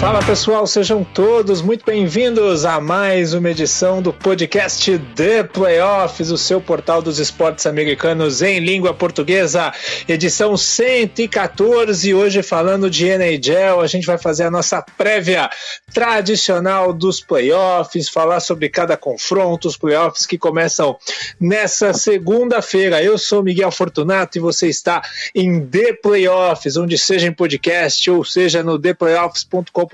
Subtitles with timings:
[0.00, 6.38] Fala pessoal, sejam todos muito bem-vindos a mais uma edição do podcast The Playoffs, o
[6.38, 9.72] seu portal dos esportes americanos em língua portuguesa,
[10.06, 12.14] edição 114.
[12.14, 15.50] Hoje falando de NHL, a gente vai fazer a nossa prévia
[15.92, 20.96] tradicional dos playoffs, falar sobre cada confronto, os playoffs que começam
[21.40, 23.02] nessa segunda-feira.
[23.02, 25.02] Eu sou Miguel Fortunato e você está
[25.34, 29.87] em The Playoffs, onde seja em podcast ou seja no theplayoffs.com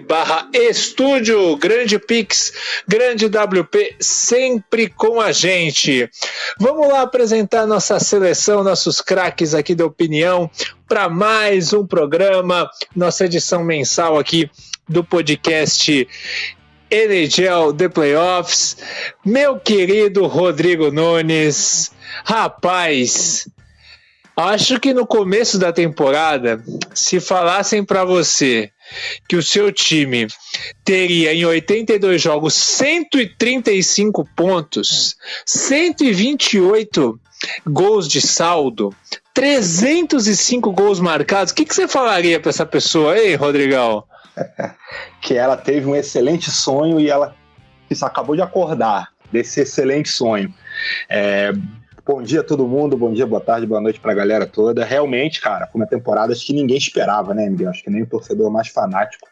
[0.00, 2.52] barra estúdio, grande Pix,
[2.88, 6.10] grande WP, sempre com a gente.
[6.58, 10.50] Vamos lá apresentar nossa seleção, nossos craques aqui da opinião,
[10.88, 14.50] para mais um programa, nossa edição mensal aqui
[14.88, 16.08] do podcast
[16.90, 18.76] NHL The Playoffs.
[19.24, 21.92] Meu querido Rodrigo Nunes,
[22.24, 23.48] rapaz,
[24.36, 26.62] acho que no começo da temporada,
[26.94, 28.70] se falassem para você
[29.28, 30.26] que o seu time
[30.84, 35.16] teria em 82 jogos 135 pontos,
[35.46, 37.18] 128
[37.66, 38.94] gols de saldo,
[39.34, 44.04] 305 gols marcados, o que, que você falaria para essa pessoa aí, Rodrigão?
[45.20, 47.34] que ela teve um excelente sonho e ela
[48.02, 50.52] acabou de acordar desse excelente sonho.
[51.08, 51.52] É,
[52.04, 54.84] Bom dia a todo mundo, bom dia, boa tarde, boa noite para a galera toda.
[54.84, 57.70] Realmente, cara, foi uma temporada que ninguém esperava, né, Miguel?
[57.70, 59.28] Acho que nem o torcedor mais fanático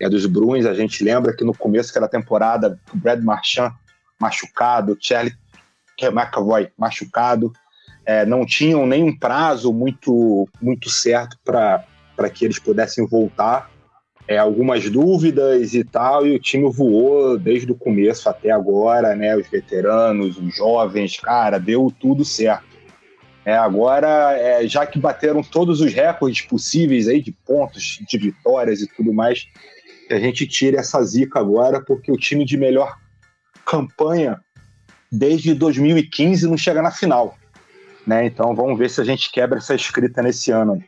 [0.00, 0.64] é dos Bruins.
[0.64, 3.72] A gente lembra que no começo daquela temporada, o Brad Marchand
[4.20, 5.34] machucado, o Charlie
[6.00, 7.52] McAvoy machucado,
[8.06, 13.68] é, não tinham nenhum prazo muito, muito certo para que eles pudessem voltar
[14.28, 19.34] é, algumas dúvidas e tal, e o time voou desde o começo até agora, né?
[19.34, 22.68] Os veteranos, os jovens, cara, deu tudo certo.
[23.46, 28.82] É, agora, é, já que bateram todos os recordes possíveis aí de pontos, de vitórias
[28.82, 29.46] e tudo mais,
[30.10, 32.94] a gente tira essa zica agora, porque o time de melhor
[33.64, 34.38] campanha
[35.10, 37.38] desde 2015 não chega na final.
[38.06, 38.26] Né?
[38.26, 40.82] Então vamos ver se a gente quebra essa escrita nesse ano.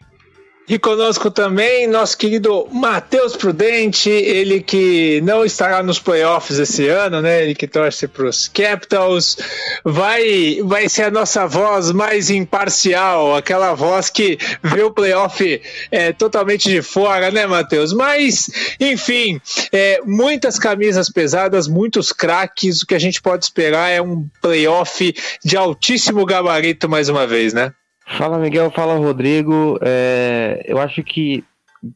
[0.68, 7.20] E conosco também nosso querido Matheus Prudente, ele que não estará nos playoffs esse ano,
[7.20, 7.42] né?
[7.42, 9.36] Ele que torce para os Capitals,
[9.84, 16.12] vai, vai ser a nossa voz mais imparcial, aquela voz que vê o playoff é,
[16.12, 17.92] totalmente de fora, né, Matheus?
[17.92, 18.48] Mas,
[18.78, 19.40] enfim,
[19.72, 25.12] é, muitas camisas pesadas, muitos craques, o que a gente pode esperar é um playoff
[25.44, 27.72] de altíssimo gabarito mais uma vez, né?
[28.16, 29.78] Fala Miguel, fala Rodrigo.
[29.80, 31.44] É, eu acho que,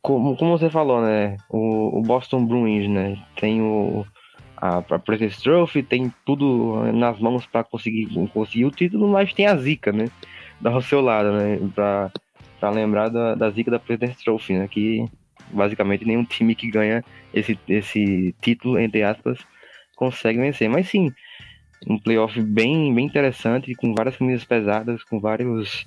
[0.01, 1.37] como, como você falou, né?
[1.51, 3.19] O, o, Boston Bruins, né?
[3.37, 4.07] Tem o,
[4.57, 9.47] a, a President's Trophy, tem tudo nas mãos para conseguir, conseguir o título, mas tem
[9.47, 10.07] a zica, né?
[10.65, 11.59] Ao seu lado, né?
[11.75, 12.13] Pra,
[12.61, 14.69] pra lembrar da, da zica da President's Trophy, né?
[14.69, 15.05] Que
[15.51, 19.41] basicamente nenhum time que ganha esse, esse título, entre aspas,
[19.97, 20.71] consegue vencer.
[20.71, 21.13] Mas sim,
[21.89, 25.87] um playoff bem, bem interessante, com várias camisas pesadas, com vários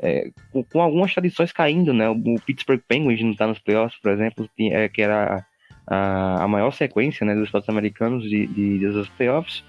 [0.00, 2.08] é, com, com, algumas tradições caindo, né?
[2.08, 5.44] O, Pittsburgh Penguins não está nos playoffs, por exemplo, é, que era
[5.86, 9.64] a, a, maior sequência né, dos Estados Americanos de, de, dos playoffs.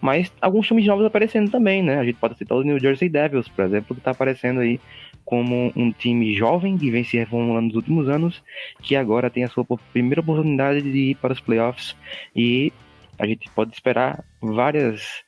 [0.00, 1.98] Mas alguns times novos aparecendo também, né?
[1.98, 4.78] A gente pode citar o New Jersey Devils, por exemplo, que está aparecendo aí
[5.24, 8.42] como um time jovem que vem se reformulando nos últimos anos,
[8.82, 11.96] que agora tem a sua primeira oportunidade de ir para os playoffs
[12.36, 12.72] e
[13.18, 15.23] a gente pode esperar várias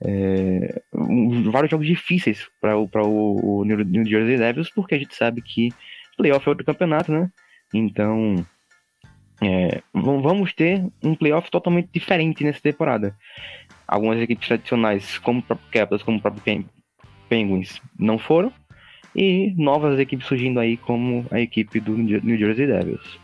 [0.00, 5.42] é, um, vários jogos difíceis para o, o, New Jersey Devils, porque a gente sabe
[5.42, 5.72] que
[6.16, 7.30] playoff é outro campeonato, né?
[7.72, 8.44] Então,
[9.40, 13.16] é, vamos ter um playoff totalmente diferente nessa temporada.
[13.86, 16.64] Algumas equipes tradicionais, como o próprio Capitals, como o próprio
[17.28, 18.52] Penguins, não foram.
[19.14, 23.18] E novas equipes surgindo aí, como a equipe do New Jersey Devils.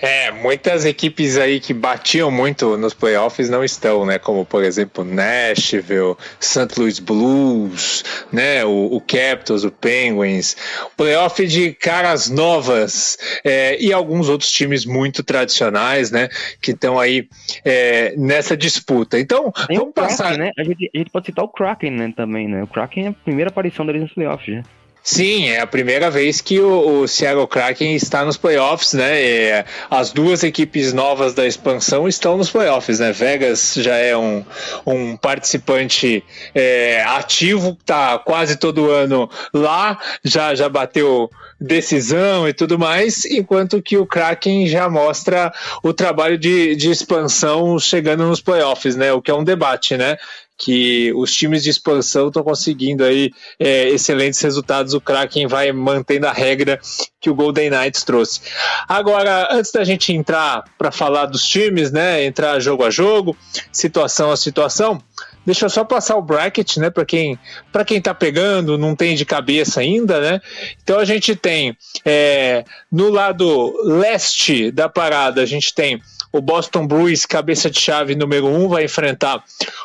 [0.00, 4.18] É, muitas equipes aí que batiam muito nos playoffs não estão, né?
[4.18, 6.68] Como, por exemplo, Nashville, St.
[6.78, 8.64] Louis Blues, né?
[8.64, 10.56] O, o Capitals, o Penguins.
[10.96, 16.28] Playoff de caras novas é, e alguns outros times muito tradicionais, né?
[16.60, 17.28] Que estão aí
[17.64, 19.18] é, nessa disputa.
[19.18, 20.34] Então, Tem vamos passar...
[20.34, 20.50] Kraken, né?
[20.58, 22.12] A gente, a gente, pode citar o Kraken, né?
[22.16, 22.62] Também, né?
[22.62, 24.62] O Kraken é a primeira aparição deles nos playoffs, né?
[25.06, 29.22] Sim, é a primeira vez que o, o Seattle Kraken está nos playoffs, né?
[29.22, 33.12] E as duas equipes novas da expansão estão nos playoffs, né?
[33.12, 34.42] Vegas já é um,
[34.86, 36.24] um participante
[36.54, 41.30] é, ativo, tá quase todo ano lá, já, já bateu
[41.60, 45.52] decisão e tudo mais, enquanto que o Kraken já mostra
[45.82, 49.12] o trabalho de, de expansão chegando nos playoffs, né?
[49.12, 50.16] O que é um debate, né?
[50.56, 54.94] Que os times de expansão estão conseguindo aí é, excelentes resultados.
[54.94, 56.80] O Kraken vai mantendo a regra
[57.20, 58.40] que o Golden Knights trouxe.
[58.88, 63.36] Agora, antes da gente entrar para falar dos times, né, entrar jogo a jogo,
[63.72, 65.02] situação a situação,
[65.46, 67.38] Deixa eu só passar o bracket, né, para quem
[67.70, 70.40] para quem tá pegando, não tem de cabeça ainda, né?
[70.82, 76.00] Então a gente tem é, no lado leste da parada, a gente tem
[76.34, 79.40] o Boston Bruins, cabeça de chave número 1, um, vai enfrentar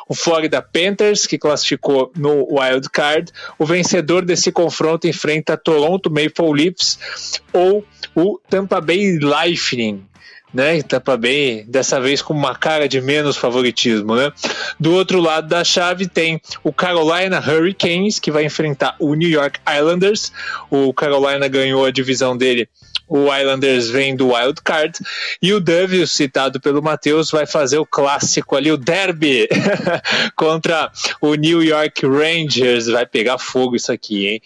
[0.08, 3.30] o Florida Panthers, que classificou no wild card.
[3.56, 6.98] O vencedor desse confronto enfrenta Toronto Maple Leafs
[7.52, 7.86] ou
[8.16, 10.04] o Tampa Bay Lightning,
[10.52, 10.82] né?
[10.82, 14.32] Tampa Bay, dessa vez com uma cara de menos favoritismo, né?
[14.78, 19.60] Do outro lado da chave tem o Carolina Hurricanes, que vai enfrentar o New York
[19.72, 20.32] Islanders.
[20.68, 22.68] O Carolina ganhou a divisão dele
[23.10, 24.96] o Islanders vem do wild card
[25.42, 29.48] e o Devils, citado pelo Matheus, vai fazer o clássico ali, o derby
[30.36, 32.86] contra o New York Rangers.
[32.86, 34.42] Vai pegar fogo isso aqui, hein?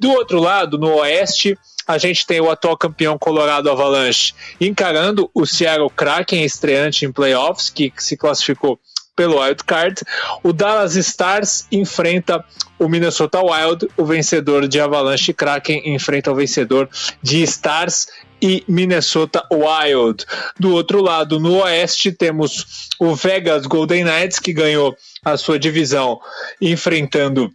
[0.00, 5.44] Do outro lado, no oeste, a gente tem o atual campeão Colorado Avalanche encarando o
[5.44, 8.80] Seattle Kraken, estreante em playoffs, que se classificou
[9.16, 10.02] pelo wild card.
[10.42, 12.44] O Dallas Stars enfrenta
[12.78, 16.88] o Minnesota Wild, o vencedor de Avalanche Kraken enfrenta o vencedor
[17.22, 18.08] de Stars
[18.40, 20.24] e Minnesota Wild.
[20.60, 26.20] Do outro lado, no oeste, temos o Vegas Golden Knights, que ganhou a sua divisão
[26.60, 27.50] enfrentando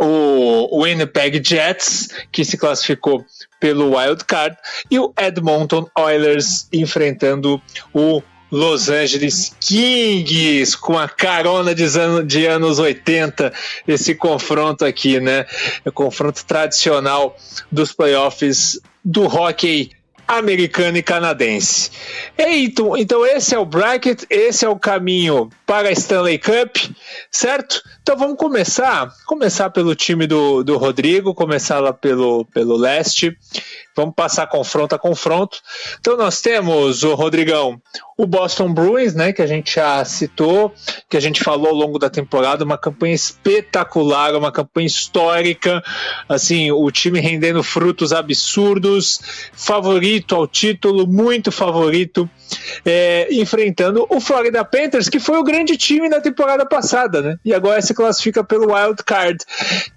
[0.00, 3.26] o Winnipeg Jets, que se classificou
[3.58, 4.56] pelo Wild Card,
[4.88, 7.60] e o Edmonton Oilers enfrentando
[7.92, 13.52] o Los Angeles Kings com a carona de, anos, de anos 80,
[13.86, 15.46] esse confronto aqui, né?
[15.84, 17.36] O confronto tradicional
[17.70, 19.90] dos playoffs do hockey
[20.28, 21.90] americano e canadense.
[22.36, 26.76] Então, então esse é o bracket, esse é o caminho para a Stanley Cup,
[27.30, 27.82] certo?
[28.08, 33.36] Então vamos começar, começar pelo time do, do Rodrigo, começar lá pelo, pelo leste.
[33.94, 35.58] Vamos passar confronto a confronto.
[36.00, 37.78] Então nós temos o Rodrigão,
[38.16, 40.72] o Boston Bruins, né, que a gente já citou,
[41.10, 45.82] que a gente falou ao longo da temporada, uma campanha espetacular, uma campanha histórica,
[46.28, 49.20] assim, o time rendendo frutos absurdos,
[49.52, 52.30] favorito ao título, muito favorito,
[52.84, 57.36] é, enfrentando o Florida Panthers, que foi o grande time na temporada passada, né?
[57.44, 59.44] E agora se classifica pelo Wild Card.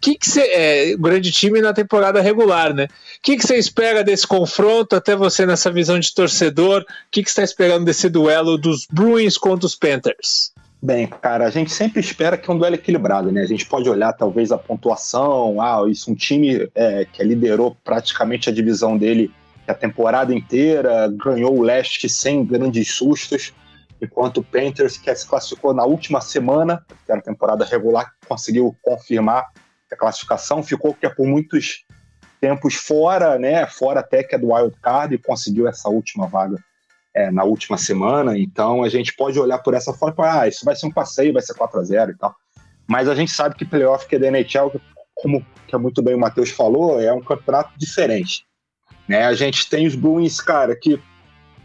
[0.02, 2.86] Que que cê, é, grande time na temporada regular, né?
[2.86, 4.96] O que você espera desse confronto?
[4.96, 9.38] Até você nessa visão de torcedor, o que você está esperando desse duelo dos Bruins
[9.38, 10.52] contra os Panthers?
[10.82, 13.42] Bem, cara, a gente sempre espera que é um duelo equilibrado, né?
[13.42, 18.50] A gente pode olhar talvez a pontuação, ah, isso um time é, que liderou praticamente
[18.50, 19.32] a divisão dele
[19.68, 23.54] a temporada inteira, ganhou o leste sem grandes sustos,
[24.02, 29.50] enquanto o Panthers, que se classificou na última semana, que era temporada regular, conseguiu confirmar
[29.92, 31.86] a classificação, ficou que é por muitos
[32.40, 33.68] tempos fora, né?
[33.68, 36.58] Fora até que é do wild card e conseguiu essa última vaga
[37.14, 40.76] é, na última semana, então a gente pode olhar por essa forma ah, isso vai
[40.76, 42.34] ser um passeio, vai ser 4 a 0 e tal.
[42.88, 44.72] Mas a gente sabe que playoff que é da NHL
[45.16, 48.46] como que é muito bem o Matheus falou, é um campeonato diferente.
[49.08, 49.26] Né?
[49.26, 51.00] A gente tem os Bruins, cara, que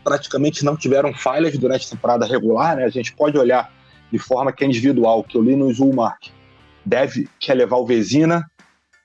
[0.07, 2.85] praticamente não tiveram falhas durante a temporada regular, né?
[2.85, 3.73] A gente pode olhar
[4.13, 6.29] de forma que é individual, que o Linus Ulmark
[6.85, 8.49] deve quer levar o Vezina,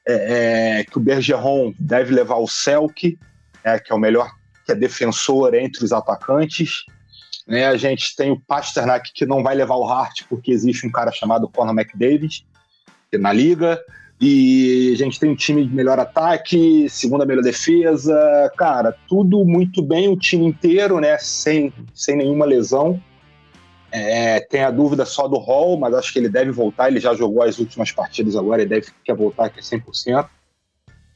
[0.07, 3.17] é, é, que o Bergeron deve levar o Selk,
[3.63, 4.29] é, que é o melhor,
[4.63, 6.83] que é defensor entre os atacantes.
[7.47, 7.65] Né?
[7.65, 11.11] A gente tem o Pasternak, que não vai levar o Hart, porque existe um cara
[11.11, 12.45] chamado Conor McDavid
[13.13, 13.81] na liga.
[14.23, 19.81] E a gente tem um time de melhor ataque, segunda melhor defesa, cara, tudo muito
[19.81, 21.17] bem, o time inteiro, né?
[21.17, 23.01] Sem, sem nenhuma lesão.
[23.91, 26.87] É, tem a dúvida só do Hall, mas acho que ele deve voltar.
[26.87, 30.29] Ele já jogou as últimas partidas agora, ele deve quer voltar aqui 100%.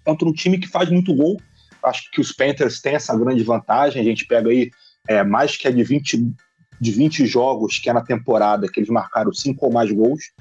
[0.03, 1.39] Contra um time que faz muito gol.
[1.83, 4.01] Acho que os Panthers têm essa grande vantagem.
[4.01, 4.71] A gente pega aí
[5.07, 6.27] é, mais que é de 20,
[6.81, 10.31] de 20 jogos que é na temporada, que eles marcaram 5 ou mais gols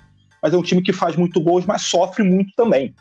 [0.45, 2.95] mas é um time que faz muito gols, mas sofre muito também.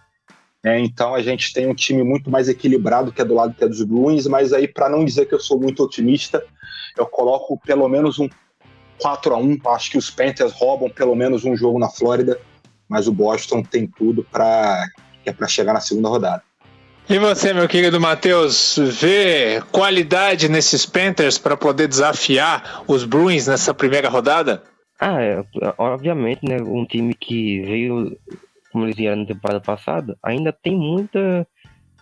[0.63, 3.65] É, então a gente tem um time muito mais equilibrado que é do lado que
[3.65, 6.41] é dos Bruins, mas aí para não dizer que eu sou muito otimista,
[6.97, 8.29] eu coloco pelo menos um
[8.97, 12.39] 4 a 1 Acho que os Panthers roubam pelo menos um jogo na Flórida,
[12.87, 14.87] mas o Boston tem tudo para
[15.25, 16.41] é para chegar na segunda rodada.
[17.09, 23.73] E você, meu querido Matheus, vê qualidade nesses Panthers para poder desafiar os Bruins nessa
[23.73, 24.63] primeira rodada?
[24.99, 25.43] Ah, é,
[25.77, 26.57] obviamente, né?
[26.61, 28.17] Um time que veio,
[28.71, 31.47] como eles vieram na temporada passada, ainda tem muita,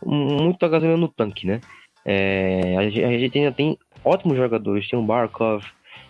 [0.06, 1.62] muita gasolina no tanque, né?
[2.06, 5.64] É, a, gente, a, gente, ainda tem ótimos jogadores, tem o Barkov,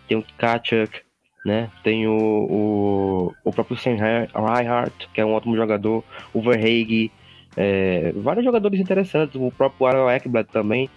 [0.08, 1.02] tem o Kachuk,
[1.46, 1.70] né?
[1.84, 7.12] Tem o, o, o próprio Sam Reinhardt, que é um ótimo jogador, o Verhage,
[7.58, 10.90] é, vários jogadores interessantes, o próprio Aaron Ekblad também.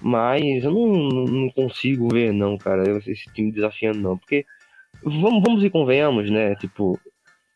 [0.00, 0.88] Mas eu não,
[1.24, 4.18] não consigo ver, não, cara, esse time desafiando, não.
[4.18, 4.44] Porque
[5.02, 6.54] vamos, vamos e convenhamos, né?
[6.56, 6.98] Tipo,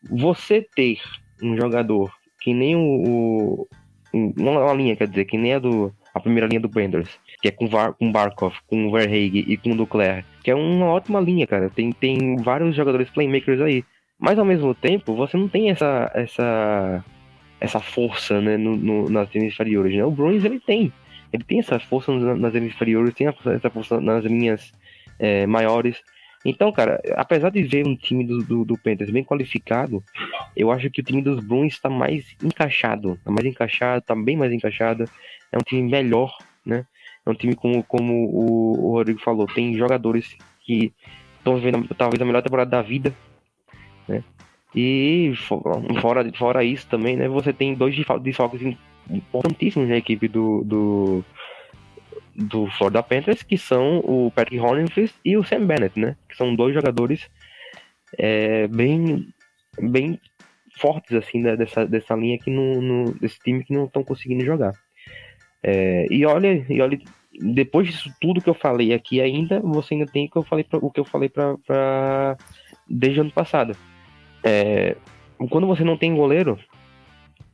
[0.09, 0.99] você ter
[1.41, 3.67] um jogador que nem o, o
[4.13, 7.51] uma linha, quer dizer, que nem a do a primeira linha do Panthers, que é
[7.51, 11.69] com, Var, com Barkov, com Verhaeg e com Duclair, que é uma ótima linha, cara.
[11.69, 13.83] Tem, tem vários jogadores playmakers aí.
[14.19, 17.05] Mas ao mesmo tempo, você não tem essa essa
[17.59, 20.03] essa força, né, no, no, nas linhas inferiores, né?
[20.03, 20.91] O Bruins ele tem.
[21.31, 24.71] Ele tem essa força nas linhas inferiores, tem essa força nas linhas
[25.19, 26.01] é, maiores.
[26.49, 30.01] Então, cara, apesar de ver um time do, do, do Panthers bem qualificado,
[30.55, 33.15] eu acho que o time dos Bruins está mais encaixado.
[33.15, 35.03] Está mais encaixado, está bem mais encaixado.
[35.51, 36.85] É um time melhor, né?
[37.25, 40.93] É um time como, como o, o Rodrigo falou, tem jogadores que
[41.37, 43.13] estão vivendo talvez a melhor temporada da vida,
[44.07, 44.23] né?
[44.73, 45.33] E
[45.99, 47.27] fora, fora isso também, né?
[47.27, 48.61] Você tem dois desfalques
[49.09, 51.25] importantíssimos na equipe do, do,
[52.37, 56.15] do Florida Panthers, que são o Patrick Hornfist e o Sam Bennett, né?
[56.29, 57.27] Que são dois jogadores
[58.17, 59.27] é, bem,
[59.81, 60.19] bem
[60.79, 61.55] fortes, assim, né?
[61.55, 64.73] dessa, dessa linha aqui no, no, desse time que não estão conseguindo jogar.
[65.63, 66.99] É, e olha, e olha,
[67.41, 70.63] depois disso tudo que eu falei aqui ainda, você ainda tem o que eu falei
[70.63, 72.37] pra, o que eu falei para
[72.87, 73.75] desde o ano passado.
[74.43, 74.95] É,
[75.49, 76.59] quando você não tem goleiro,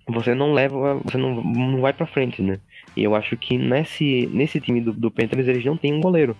[0.07, 2.59] você não leva, você não, não vai para frente, né?
[2.95, 6.35] E eu acho que nesse, nesse time do, do Panthers eles não tem um goleiro.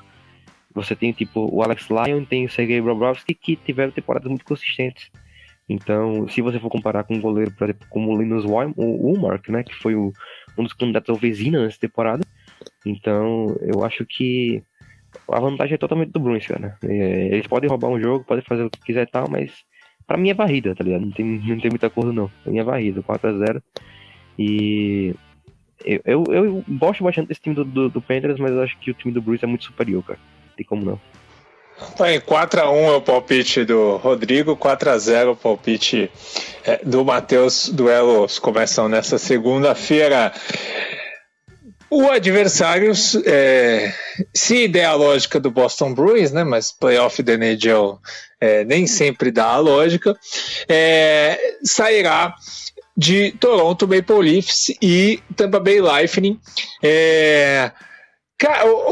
[0.74, 5.12] Você tem tipo o Alex Lyon, tem o Sergei Bobrovsky que tiveram temporadas muito consistentes.
[5.70, 9.64] Então, se você for comparar com um goleiro, por exemplo, como o Linus Ulmark, né,
[9.64, 10.12] que foi o,
[10.58, 12.26] um dos candidatos ao Vezina nessa temporada,
[12.86, 14.62] então eu acho que
[15.32, 16.78] a vantagem é totalmente do Bruins, cara.
[16.84, 19.64] É, eles podem roubar um jogo, podem fazer o que quiser e tal, mas
[20.08, 21.02] pra mim é varrida, tá ligado?
[21.02, 22.30] Não tem, não tem muita coisa não.
[22.44, 23.62] Pra mim é varrida, 4x0.
[24.38, 25.16] E
[25.84, 28.92] eu, eu, eu, gosto bastante desse time do, do, do Panthers, mas eu acho que
[28.92, 30.20] o time do Bruce é muito superior, cara.
[30.48, 31.00] Não tem como não.
[31.98, 36.10] Tá aí, 4x1 é o palpite do Rodrigo, 4x0 o palpite
[36.64, 37.70] é, do Matheus.
[37.70, 40.32] Duelos começam nessa segunda-feira.
[41.96, 42.92] O adversário,
[43.24, 43.94] é,
[44.34, 48.00] se der a lógica do Boston Bruins, né, mas playoff da NHL
[48.42, 50.18] é, nem sempre dá a lógica,
[50.68, 52.34] é, sairá
[52.98, 56.40] de Toronto Maple Leafs e Tampa Bay Lightning.
[56.82, 57.72] É...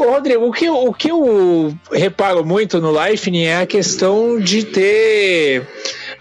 [0.06, 5.66] Rodrigo, o que, o que eu reparo muito no Lightning é a questão de ter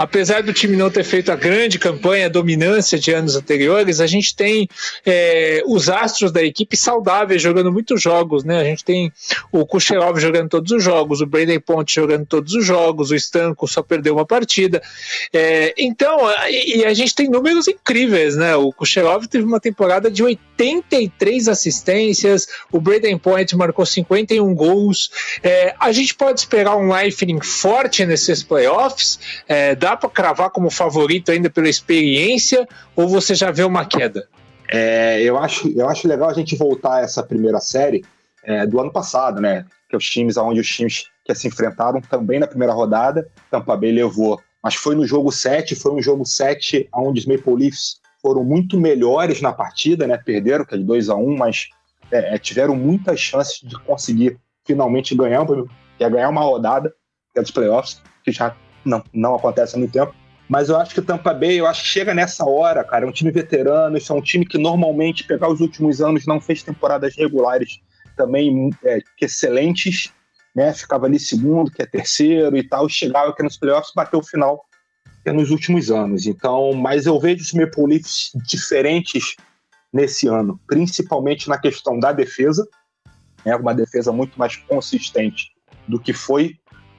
[0.02, 4.08] apesar do time não ter feito a grande campanha, a dominância de anos anteriores, a
[4.08, 4.68] gente tem
[5.06, 8.60] é, os astros da equipe saudáveis jogando muitos jogos, né?
[8.60, 9.14] A gente tem
[9.52, 13.68] o Kucherov jogando todos os jogos, o Brandon Ponte jogando todos os jogos, o Stanco
[13.68, 14.82] só perdeu uma partida.
[15.32, 16.18] É, então,
[16.50, 18.56] e, a gente tem números incríveis, né?
[18.56, 25.12] O Kucherov teve uma temporada de 83 assistências, o Brandon Point marcou 51 gols.
[25.44, 30.70] É, a gente pode esperar um Lightning forte nesses playoffs, é, dá para cravar como
[30.70, 34.28] favorito ainda pela experiência ou você já vê uma queda?
[34.70, 38.06] É, eu, acho, eu acho legal a gente voltar a essa primeira série
[38.44, 39.66] é, do ano passado, né?
[39.90, 43.92] Que os times, onde os times que se enfrentaram também na primeira rodada, Tampa Bay
[43.92, 44.40] levou.
[44.64, 48.80] Mas foi no jogo 7, foi um jogo 7 onde os Maple Leafs foram muito
[48.80, 50.18] melhores na partida, né?
[50.18, 51.68] Perderam, que é de 2 a 1 um, mas
[52.10, 55.46] é, é, tiveram muitas chances de conseguir finalmente ganhar,
[55.98, 56.94] que é ganhar uma rodada,
[57.34, 60.14] que é dos playoffs, que já não, não acontece há muito tempo.
[60.48, 63.06] Mas eu acho que o Tampa Bay, eu acho que chega nessa hora, cara.
[63.06, 66.42] É um time veterano, isso é um time que normalmente, pegar os últimos anos, não
[66.42, 67.80] fez temporadas regulares
[68.18, 70.12] também é, excelentes,
[70.54, 70.74] né?
[70.74, 74.66] Ficava ali segundo, que é terceiro e tal, chegava aqui nos playoffs, bateu o final
[75.24, 76.26] que é nos últimos anos.
[76.26, 79.36] Então, mas eu vejo os Maple Leafs diferentes
[79.94, 82.68] nesse ano, principalmente na questão da defesa,
[83.46, 83.56] né?
[83.56, 85.52] uma defesa muito mais consistente
[85.88, 86.56] do que foi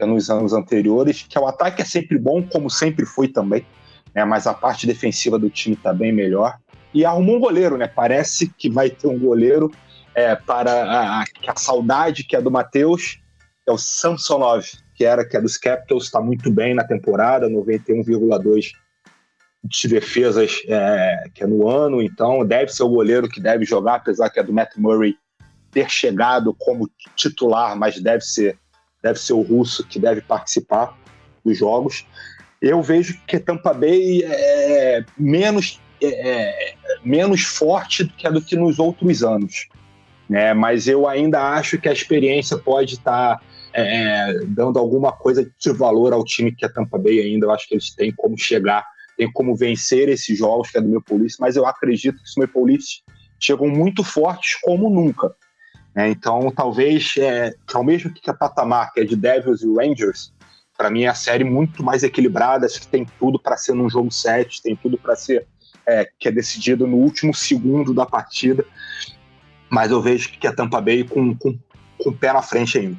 [0.07, 3.67] nos anos anteriores, que o ataque é sempre bom, como sempre foi também,
[4.15, 4.25] né?
[4.25, 6.57] mas a parte defensiva do time está bem melhor.
[6.95, 7.89] E arrumou um goleiro, né?
[7.89, 9.73] Parece que vai ter um goleiro
[10.15, 13.19] é, para a, a, saudade que é do Matheus,
[13.67, 18.73] é o Samsonov, que era que é dos Capitals, está muito bem na temporada, 91,2
[19.65, 23.97] de defesas é, que é no ano, então deve ser o goleiro que deve jogar,
[23.97, 25.17] apesar que é do Matt Murray
[25.71, 28.59] ter chegado como titular, mas deve ser
[29.03, 30.97] deve ser o russo que deve participar
[31.45, 32.07] dos jogos.
[32.61, 38.57] Eu vejo que Tampa Bay é menos, é, é, menos forte do que, do que
[38.57, 39.69] nos outros anos.
[40.29, 40.55] Né?
[40.55, 43.43] Mas eu ainda acho que a experiência pode estar tá,
[43.73, 47.47] é, dando alguma coisa de valor ao time que é Tampa Bay ainda.
[47.47, 50.89] Eu acho que eles têm como chegar, têm como vencer esses jogos que é do
[50.89, 53.03] meu Police, mas eu acredito que os meu Police
[53.41, 55.35] chegam muito fortes como nunca.
[55.95, 59.67] É, então, talvez, é, que ao mesmo que a patamar, que é de Devils e
[59.67, 60.33] Rangers,
[60.77, 63.91] para mim é a série muito mais equilibrada, acho que tem tudo para ser num
[63.91, 65.47] jogo 7, tem tudo para ser
[65.87, 68.65] é, que é decidido no último segundo da partida,
[69.69, 71.59] mas eu vejo que a Tampa Bay com, com,
[71.99, 72.99] com o pé na frente ainda.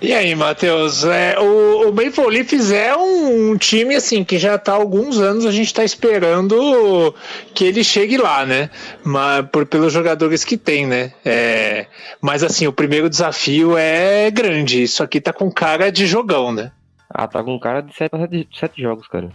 [0.00, 4.56] E aí, Matheus, é, o, o Maple Leafs é um, um, time assim que já
[4.56, 7.14] está há alguns anos a gente está esperando
[7.54, 8.68] que ele chegue lá, né?
[9.02, 11.14] Mas, por, pelos jogadores que tem, né?
[11.24, 11.86] É,
[12.20, 14.82] mas assim, o primeiro desafio é grande.
[14.82, 16.72] Isso aqui tá com cara de jogão, né?
[17.08, 19.30] Ah, tá com cara de sete, sete, jogos, cara.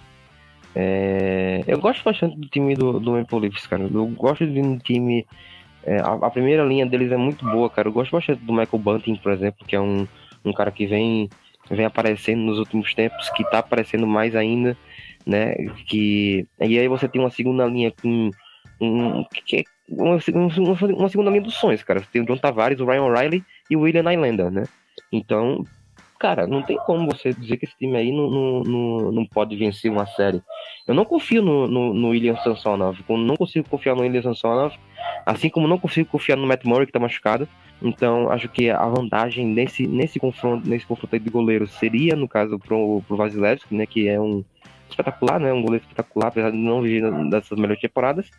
[0.75, 3.89] É, eu gosto bastante do time do, do Maple Leafs, cara.
[3.91, 5.25] Eu gosto de um time.
[5.83, 7.87] É, a, a, primeira linha deles é muito boa, cara.
[7.87, 10.07] Eu gosto bastante do Michael Bunting, por exemplo, que é um
[10.43, 11.29] um cara que vem,
[11.69, 14.77] vem aparecendo nos últimos tempos, que tá aparecendo mais ainda,
[15.25, 15.55] né?
[15.87, 18.31] Que, e aí você tem uma segunda linha com
[18.79, 21.99] um, que é uma, uma, uma, segunda linha dos sonhos, cara.
[21.99, 24.63] Você tem o John Tavares, o Ryan O'Reilly e o William Nylander, né?
[25.11, 25.63] Então,
[26.21, 29.55] cara, não tem como você dizer que esse time aí não, não, não, não pode
[29.55, 30.39] vencer uma série.
[30.87, 34.75] Eu não confio no, no, no William Sansonov, não consigo confiar no William Sansonov,
[35.25, 37.47] assim como não consigo confiar no Matt Murray, que tá machucado.
[37.81, 42.59] Então, acho que a vantagem nesse, nesse confronto, nesse confronto de goleiros seria, no caso,
[42.59, 44.45] pro, pro Vasilevski, né, que é um
[44.87, 48.29] espetacular, né, um goleiro espetacular, apesar de não vir dessas melhores temporadas.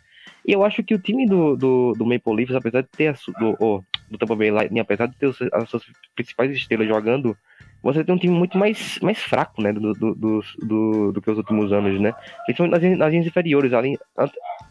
[0.47, 3.15] E eu acho que o time do, do, do Maple Leafs, apesar de ter a,
[3.37, 5.83] do, do Tampa Bay Lightning, apesar de ter as suas
[6.15, 7.35] principais estrelas jogando,
[7.83, 11.37] você tem um time muito mais, mais fraco, né, do, do, do, do, que os
[11.37, 12.13] últimos anos, né?
[12.45, 13.73] Principalmente nas, nas linhas inferiores.
[13.73, 13.99] Ali,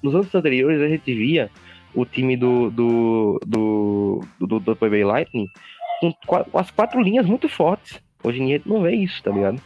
[0.03, 1.51] nos anos anteriores a gente via
[1.95, 5.47] o time do do do, do, do Bay Lightning
[6.27, 8.03] com, as quatro linhas muito fortes.
[8.25, 9.61] Hoje em dia a gente não vê isso, tá ligado?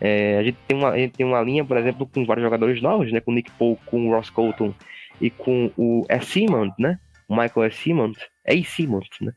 [0.00, 2.80] É, a, gente tem uma, a gente tem uma linha, por exemplo, com vários jogadores
[2.80, 3.20] novos, né?
[3.20, 4.72] Com o Nick Paul, com o Ross Colton
[5.20, 6.26] e com o S.
[6.26, 6.98] Simmons, né?
[7.32, 7.72] O Michael.
[7.72, 8.64] Simmons, A.
[8.64, 9.32] Simmons, né?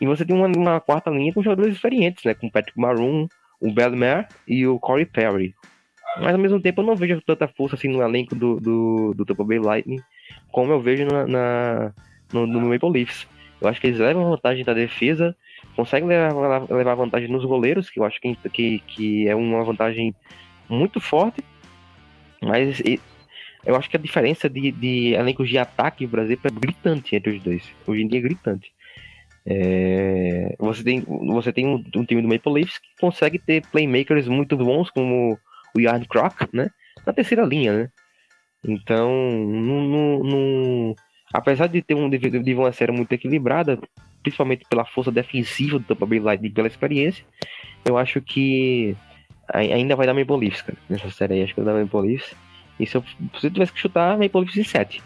[0.00, 2.34] E você tem uma, uma, quarta linha com jogadores experientes, né?
[2.34, 3.26] Com Patrick Maroon,
[3.60, 5.54] o Belmer e o Corey Perry.
[6.18, 9.24] Mas ao mesmo tempo eu não vejo tanta força assim no elenco do, do, do
[9.24, 10.00] Tampa Bay Lightning
[10.50, 11.94] como eu vejo na, na
[12.32, 13.26] no, no, Maple Leafs.
[13.60, 15.36] Eu acho que eles levam vantagem da defesa,
[15.74, 20.14] conseguem levar, levar vantagem nos goleiros, que eu acho que, que, que é uma vantagem
[20.68, 21.42] muito forte.
[22.40, 22.80] Mas
[23.64, 27.36] eu acho que a diferença de, de elencos de ataque no Brasil é gritante entre
[27.36, 27.62] os dois.
[27.86, 28.72] Hoje em dia é gritante.
[29.50, 34.28] É, você tem, você tem um, um, time do Maple Leafs que consegue ter playmakers
[34.28, 35.38] muito bons, como
[35.74, 36.68] o Yarn Croc, né?
[37.06, 37.90] Na terceira linha, né?
[38.62, 39.10] Então,
[39.46, 40.94] não, não,
[41.32, 43.78] apesar de ter um de, de uma série muito equilibrada,
[44.22, 47.24] principalmente pela força defensiva do Tampa Bay Lightning pela experiência,
[47.84, 48.94] eu acho que
[49.52, 51.42] ainda vai dar Maple Leafs, cara, nessa série aí.
[51.42, 52.36] Acho que vai dar Maple Leafs.
[52.78, 53.04] E se eu,
[53.40, 55.02] se eu tivesse que chutar, Maple Leafs em 7.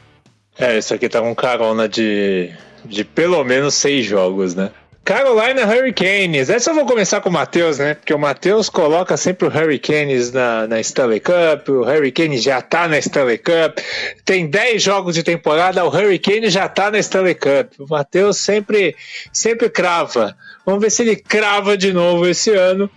[0.58, 2.50] É, isso aqui tá com carona de,
[2.84, 4.70] de pelo menos seis jogos, né?
[5.04, 6.48] Carolina Hurricanes.
[6.48, 7.94] Essa eu vou começar com o Matheus, né?
[7.94, 12.86] Porque o Matheus coloca sempre o Hurricanes na, na Stanley Cup, o Hurricanes já tá
[12.86, 13.78] na Stanley Cup.
[14.24, 17.80] Tem 10 jogos de temporada, o Hurricanes já tá na Stanley Cup.
[17.80, 18.94] O Matheus sempre,
[19.32, 20.36] sempre crava.
[20.64, 22.88] Vamos ver se ele crava de novo esse ano.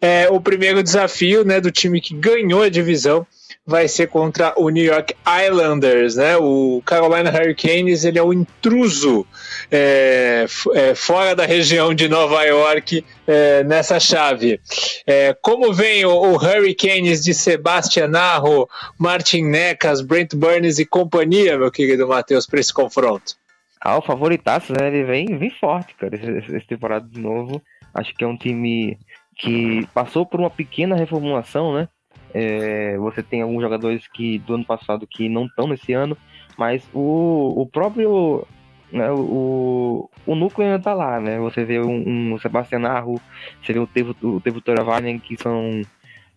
[0.00, 3.26] É, o primeiro desafio né, do time que ganhou a divisão
[3.68, 5.14] vai ser contra o New York
[5.46, 6.38] Islanders, né?
[6.38, 9.26] O Carolina Hurricanes ele é o intruso
[9.70, 14.58] é, é, fora da região de Nova York é, nessa chave.
[15.06, 18.66] É, como vem o, o, Hurricanes de Sebastian Arro,
[18.98, 23.34] Martin Necas, Brent Burns e companhia, meu querido Matheus, para esse confronto?
[23.78, 24.88] Ah, o favoritaço, né?
[24.88, 27.62] Ele vem, vem forte, cara, essa temporada de novo.
[27.92, 28.98] Acho que é um time
[29.36, 31.86] que passou por uma pequena reformulação, né?
[32.34, 36.16] É, você tem alguns jogadores que do ano passado que não estão nesse ano,
[36.56, 38.46] mas o, o próprio
[38.92, 41.38] né, o, o núcleo ainda tá lá, né?
[41.38, 43.20] Você vê um, um Sebastian Arro,
[43.62, 45.82] você vê o Tevo, o Tevo Toravanen, que são,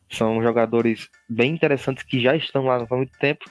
[0.10, 3.46] são jogadores bem interessantes que já estão lá há muito tempo,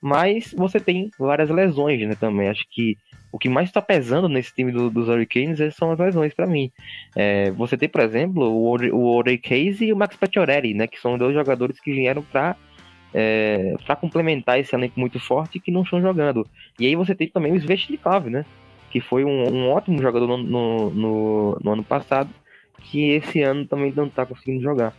[0.00, 2.48] mas você tem várias lesões, né, também.
[2.48, 2.96] Acho que
[3.32, 6.70] o que mais está pesando nesse time do, dos Hurricanes são as lesões para mim.
[7.14, 11.00] É, você tem, por exemplo, o, o Ori Case e o Max Pacioretty, né, que
[11.00, 12.56] são dois jogadores que vieram para
[13.12, 16.46] é, para complementar esse elenco muito forte que não estão jogando.
[16.78, 18.44] E aí você tem também o Svechnikov, né,
[18.90, 22.30] que foi um, um ótimo jogador no, no, no, no, ano passado,
[22.82, 24.94] que esse ano também não está conseguindo jogar.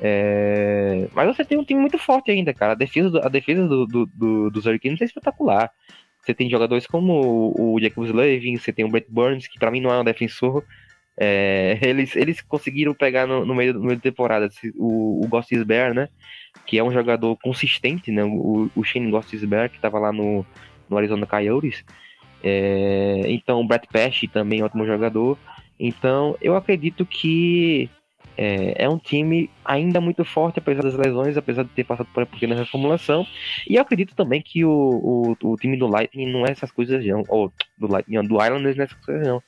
[0.00, 1.08] É...
[1.14, 2.72] Mas você tem um time muito forte ainda, cara.
[2.72, 5.70] A defesa, a defesa do, do, do, dos Hurricanes é espetacular.
[6.24, 9.80] Você tem jogadores como o Jacob Slavin, você tem o Brett Burns, que para mim
[9.80, 10.64] não é um defensor.
[11.16, 15.94] É, eles, eles conseguiram pegar no, no, meio, no meio da temporada o, o Gostisbehere,
[15.94, 16.08] né?
[16.66, 18.24] Que é um jogador consistente, né?
[18.24, 20.46] O, o Shane Gostisbehere, que estava lá no,
[20.88, 21.84] no Arizona Coyotes.
[22.42, 25.38] É, então, o Brett Pesce também é um ótimo jogador.
[25.78, 27.90] Então, eu acredito que
[28.36, 32.22] é, é, um time ainda muito forte, apesar das lesões, apesar de ter passado por
[32.22, 33.26] uma pequena reformulação.
[33.68, 37.04] E eu acredito também que o, o, o time do Lightning não é essas coisas,
[37.04, 37.22] não.
[37.28, 39.42] Ou do Lightning, do Islanders não é essas coisas, não.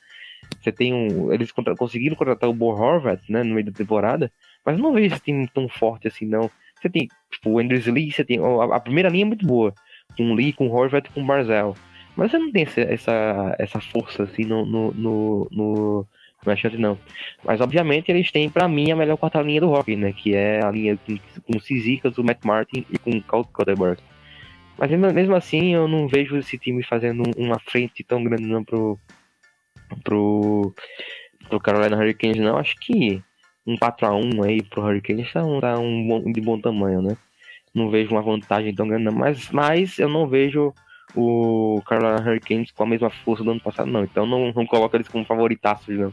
[0.61, 1.33] Você tem um.
[1.33, 4.31] Eles contra, conseguiram contratar o Bo Horvath, né, no meio da temporada,
[4.65, 6.51] mas não vejo esse time tão forte assim, não.
[6.81, 8.39] Você tem, tipo, o Andrews Lee, você tem.
[8.39, 9.75] A, a primeira linha é muito boa.
[10.17, 11.75] Com Lee, com Horvath com Barzell.
[12.17, 16.07] Mas você não tem essa, essa, essa força assim no, no, no, no
[16.47, 16.99] não é não.
[17.45, 20.13] Mas obviamente eles têm para mim a melhor quarta linha do rock, né?
[20.13, 21.59] Que é a linha com, com
[22.21, 24.01] o Matt Martin e com o Cal Cotterberg.
[24.79, 28.99] Mas mesmo assim eu não vejo esse time fazendo uma frente tão grande não pro,
[30.05, 30.75] pro,
[31.49, 32.59] pro Carolina Hurricanes não.
[32.59, 33.23] Acho que
[33.67, 37.17] um 4x1 aí pro Hurricanes tá um, tá um bom, de bom tamanho, né?
[37.75, 39.13] Não vejo uma vantagem tão grande não.
[39.13, 40.73] Mas, mas eu não vejo
[41.15, 44.05] o Carolina Hurricanes com a mesma força do ano passado, não.
[44.05, 46.13] Então não, não coloca eles como favoritaços, não.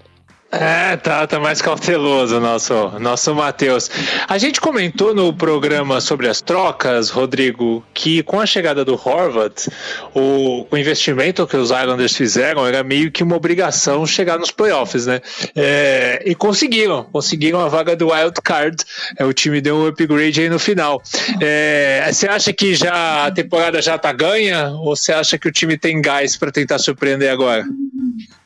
[0.54, 3.90] É, tá, tá mais cauteloso nosso, nosso Matheus.
[4.28, 9.68] A gente comentou no programa sobre as trocas, Rodrigo, que com a chegada do Horvath,
[10.14, 15.08] o, o investimento que os Islanders fizeram era meio que uma obrigação chegar nos playoffs,
[15.08, 15.22] né?
[15.56, 18.78] É, e conseguiram, conseguiram a vaga do Wild Card.
[19.18, 21.02] É, o time deu um upgrade aí no final.
[21.42, 25.52] É, você acha que já a temporada já tá ganha ou você acha que o
[25.52, 27.66] time tem gás para tentar surpreender agora?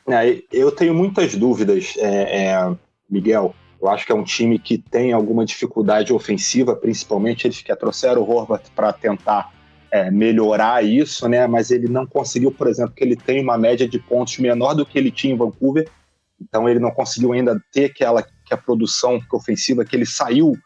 [0.08, 2.76] É, eu tenho muitas dúvidas, é, é,
[3.08, 3.54] Miguel.
[3.80, 8.22] Eu acho que é um time que tem alguma dificuldade ofensiva, principalmente eles que trouxeram
[8.22, 9.52] o Horvath para tentar
[9.90, 11.46] é, melhorar isso, né?
[11.46, 14.84] Mas ele não conseguiu, por exemplo, que ele tem uma média de pontos menor do
[14.84, 15.88] que ele tinha em Vancouver.
[16.40, 20.56] Então ele não conseguiu ainda ter aquela que a produção ofensiva que ele saiu,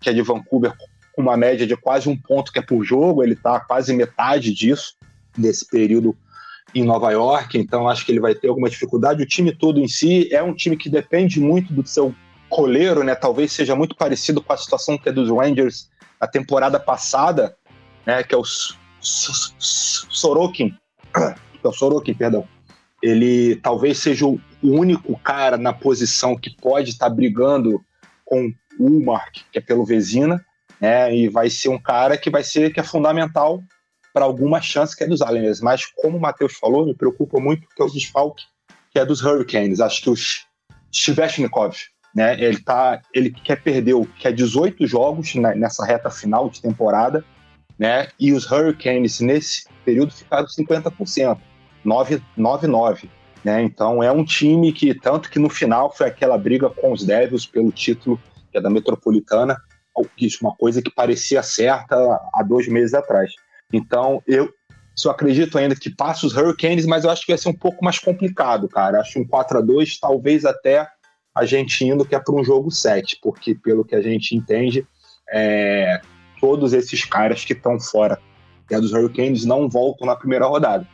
[0.00, 0.74] que é de Vancouver,
[1.12, 3.22] com uma média de quase um ponto que é por jogo.
[3.22, 4.94] Ele está quase metade disso
[5.38, 6.16] nesse período
[6.74, 9.22] em Nova York, então acho que ele vai ter alguma dificuldade.
[9.22, 12.14] O time todo em si é um time que depende muito do seu
[12.48, 13.14] coleiro, né?
[13.14, 15.88] Talvez seja muito parecido com a situação que é dos Rangers
[16.20, 17.56] na temporada passada,
[18.04, 18.22] né?
[18.22, 18.44] Que é o
[19.00, 20.74] Sorokin,
[21.16, 22.46] é o Sorokin, perdão.
[23.02, 27.82] Ele talvez seja o único cara na posição que pode estar brigando
[28.24, 30.44] com o Mark, que é pelo Vezina,
[30.80, 31.14] né?
[31.14, 33.62] E vai ser um cara que vai ser que é fundamental
[34.12, 35.60] para alguma chance que é dos Islanders.
[35.60, 38.44] Mas, como o Matheus falou, me preocupa muito que é o desfalque
[38.90, 39.80] que é dos Hurricanes.
[39.80, 40.14] Acho que o
[40.92, 41.76] Svechnikov,
[42.14, 47.24] né, ele, tá, ele quer que é 18 jogos nessa reta final de temporada,
[47.78, 51.38] né, e os Hurricanes nesse período ficaram 50%,
[51.86, 53.08] 9-9.
[53.42, 57.04] Né, então é um time que, tanto que no final foi aquela briga com os
[57.04, 58.20] Devils pelo título
[58.50, 59.56] que é da Metropolitana,
[60.40, 61.96] uma coisa que parecia certa
[62.34, 63.32] há dois meses atrás.
[63.72, 64.52] Então, eu,
[65.04, 67.84] eu acredito ainda que passe os Hurricanes, mas eu acho que vai ser um pouco
[67.84, 69.00] mais complicado, cara.
[69.00, 70.88] Acho um 4 a 2 talvez até
[71.34, 74.86] a gente indo que é para um jogo 7, porque pelo que a gente entende,
[75.32, 76.00] é,
[76.40, 78.18] todos esses caras que estão fora
[78.70, 80.86] é dos Hurricanes não voltam na primeira rodada.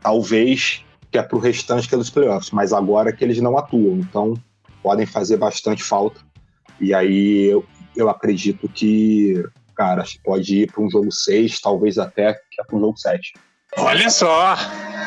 [0.00, 3.56] Talvez que é para o restante que é dos playoffs, mas agora que eles não
[3.56, 4.34] atuam, então
[4.82, 6.20] podem fazer bastante falta.
[6.80, 7.64] E aí eu,
[7.96, 9.44] eu acredito que,
[9.74, 13.34] cara, pode ir para um jogo 6, talvez até que é para um jogo 7.
[13.76, 14.56] Olha só,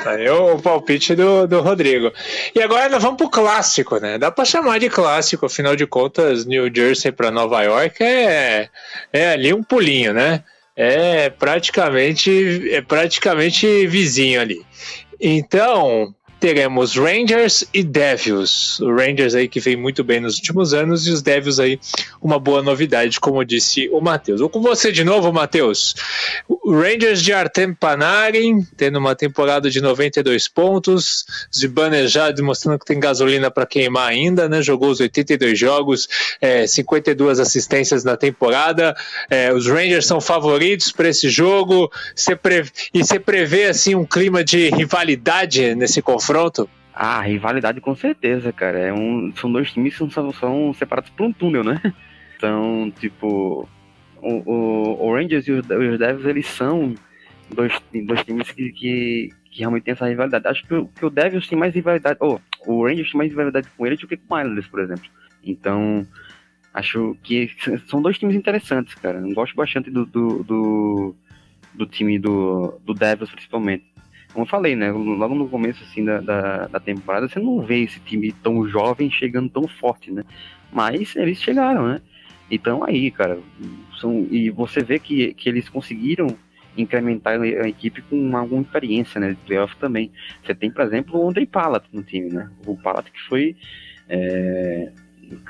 [0.04, 2.12] tá aí o palpite do, do Rodrigo.
[2.54, 4.18] E agora nós vamos pro clássico, né?
[4.18, 8.70] Dá para chamar de clássico, afinal de contas, New Jersey para Nova York é,
[9.14, 10.44] é ali um pulinho, né?
[10.76, 14.62] É praticamente é praticamente vizinho ali.
[15.20, 18.80] Então, teremos Rangers e Devils.
[18.80, 21.80] O Rangers aí que vem muito bem nos últimos anos e os Devils aí
[22.22, 24.40] uma boa novidade, como disse o Matheus.
[24.40, 25.96] Vou com você de novo, Matheus.
[26.48, 32.86] O Rangers de Artem Panarin, tendo uma temporada de 92 pontos, Zibanejad já demonstrando que
[32.86, 34.62] tem gasolina para queimar ainda, né?
[34.62, 36.08] Jogou os 82 jogos,
[36.40, 38.96] é, 52 assistências na temporada.
[39.30, 41.92] É, os Rangers são favoritos para esse jogo.
[42.16, 42.66] Você pre...
[42.94, 46.27] E você prevê assim um clima de rivalidade nesse confronto?
[46.28, 46.70] Confronto?
[46.94, 48.80] Ah, rivalidade com certeza, cara.
[48.80, 51.82] É um, são dois times que são, são separados por um túnel, né?
[52.38, 53.68] Então, tipo,
[54.22, 56.94] o, o, o Rangers e os, os Devils, eles são
[57.50, 57.74] dois,
[58.06, 60.48] dois times que, que, que realmente tem essa rivalidade.
[60.48, 63.68] Acho que, o, que o Devils tem mais rivalidade, oh, o Rangers tem mais rivalidade
[63.76, 65.10] com ele do que com o Islanders, por exemplo.
[65.44, 66.06] Então,
[66.72, 67.50] acho que
[67.88, 69.18] são dois times interessantes, cara.
[69.18, 71.16] Eu gosto bastante do, do, do,
[71.74, 73.84] do time do, do Devils, principalmente
[74.38, 74.92] como eu falei, né?
[74.92, 79.10] Logo no começo assim da, da, da, temporada, você não vê esse time tão jovem
[79.10, 80.24] chegando tão forte, né?
[80.72, 82.02] Mas eles chegaram, né?
[82.52, 83.40] Então aí, cara,
[84.00, 86.38] são, e você vê que, que eles conseguiram
[86.78, 89.30] incrementar a equipe com alguma experiência, né?
[89.30, 90.12] De playoff também.
[90.44, 92.48] Você tem, por exemplo, o Andrei Palat no time, né?
[92.68, 93.56] O Palat que foi
[94.08, 94.92] é,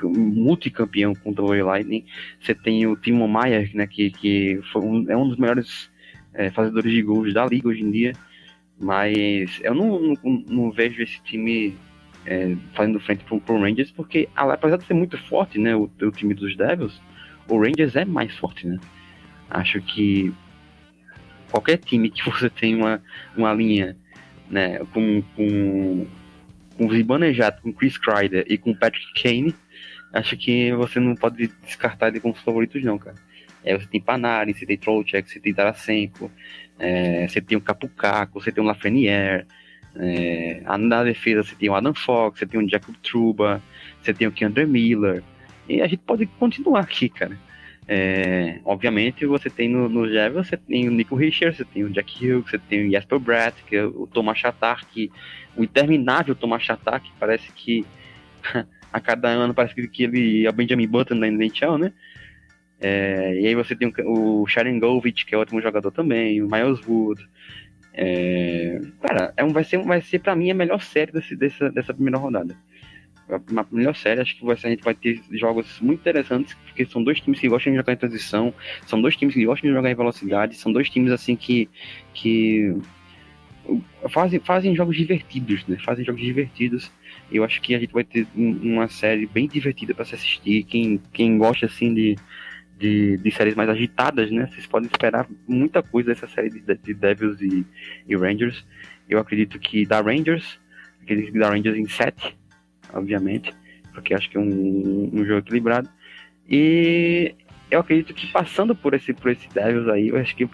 [0.02, 2.06] multicampeão contra o Lightning.
[2.40, 3.86] Você tem o Timo Maier, né?
[3.86, 5.90] Que, que um, é um dos melhores
[6.32, 8.14] é, fazedores de gols da liga hoje em dia.
[8.80, 11.76] Mas eu não, não, não vejo esse time
[12.24, 16.10] é, fazendo frente pro, pro Rangers, porque apesar de ser muito forte, né, o, o
[16.10, 17.00] time dos Devils,
[17.48, 18.78] o Rangers é mais forte, né?
[19.50, 20.32] Acho que
[21.50, 23.02] qualquer time que você tem uma,
[23.36, 23.96] uma linha
[24.50, 26.06] né, com, com,
[26.76, 29.54] com o com Chris Kreider e com Patrick Kane,
[30.12, 33.16] acho que você não pode descartar ele como os favoritos não, cara.
[33.64, 36.30] É, você tem Panarin, você tem Trollcheck, você tem Tarasenko,
[36.78, 39.46] é, você tem o Capucaco, você tem o Lafreniere,
[39.96, 43.62] é, na defesa você tem o Adam Fox, você tem o Jacob Truba,
[44.00, 45.22] você tem o Keandre Miller,
[45.68, 47.36] e a gente pode continuar aqui, cara.
[47.90, 52.16] É, obviamente você tem no, no você tem o Nico Richards, você tem o Jack
[52.16, 55.10] Hughes, você tem o Jasper Bratt, que é o Thomas Chatar, que
[55.56, 57.86] o interminável Thomas Chatar, que parece que
[58.92, 61.92] a cada ano parece que ele é o Benjamin Button da NHL, né?
[62.80, 66.80] É, e aí você tem o, o Sharengovic, que é ótimo jogador também, o Miles
[66.86, 67.26] Wood.
[67.92, 71.70] É, cara, é um, vai ser, vai ser para mim a melhor série desse, dessa,
[71.70, 72.56] dessa primeira rodada.
[73.28, 76.86] A melhor série, acho que vai ser, a gente vai ter jogos muito interessantes, porque
[76.86, 78.54] são dois times que gostam de jogar em transição,
[78.86, 81.68] são dois times que gostam de jogar em velocidade, são dois times assim que,
[82.14, 82.74] que
[84.08, 85.76] fazem, fazem jogos divertidos, né?
[85.78, 86.90] Fazem jogos divertidos.
[87.30, 90.62] Eu acho que a gente vai ter uma série bem divertida para se assistir.
[90.62, 92.16] Quem, quem gosta assim de,
[92.78, 94.46] de, de séries mais agitadas, né?
[94.46, 97.66] Vocês podem esperar muita coisa dessa série de, de Devils e,
[98.06, 98.64] e, Rangers.
[99.08, 100.58] Eu acredito que da Rangers,
[101.02, 102.36] acredito que da Rangers em 7,
[102.92, 103.52] obviamente,
[103.92, 105.88] porque acho que é um, um jogo equilibrado.
[106.48, 107.34] E
[107.70, 110.48] eu acredito que passando por esse, por esse Devils aí, eu acho que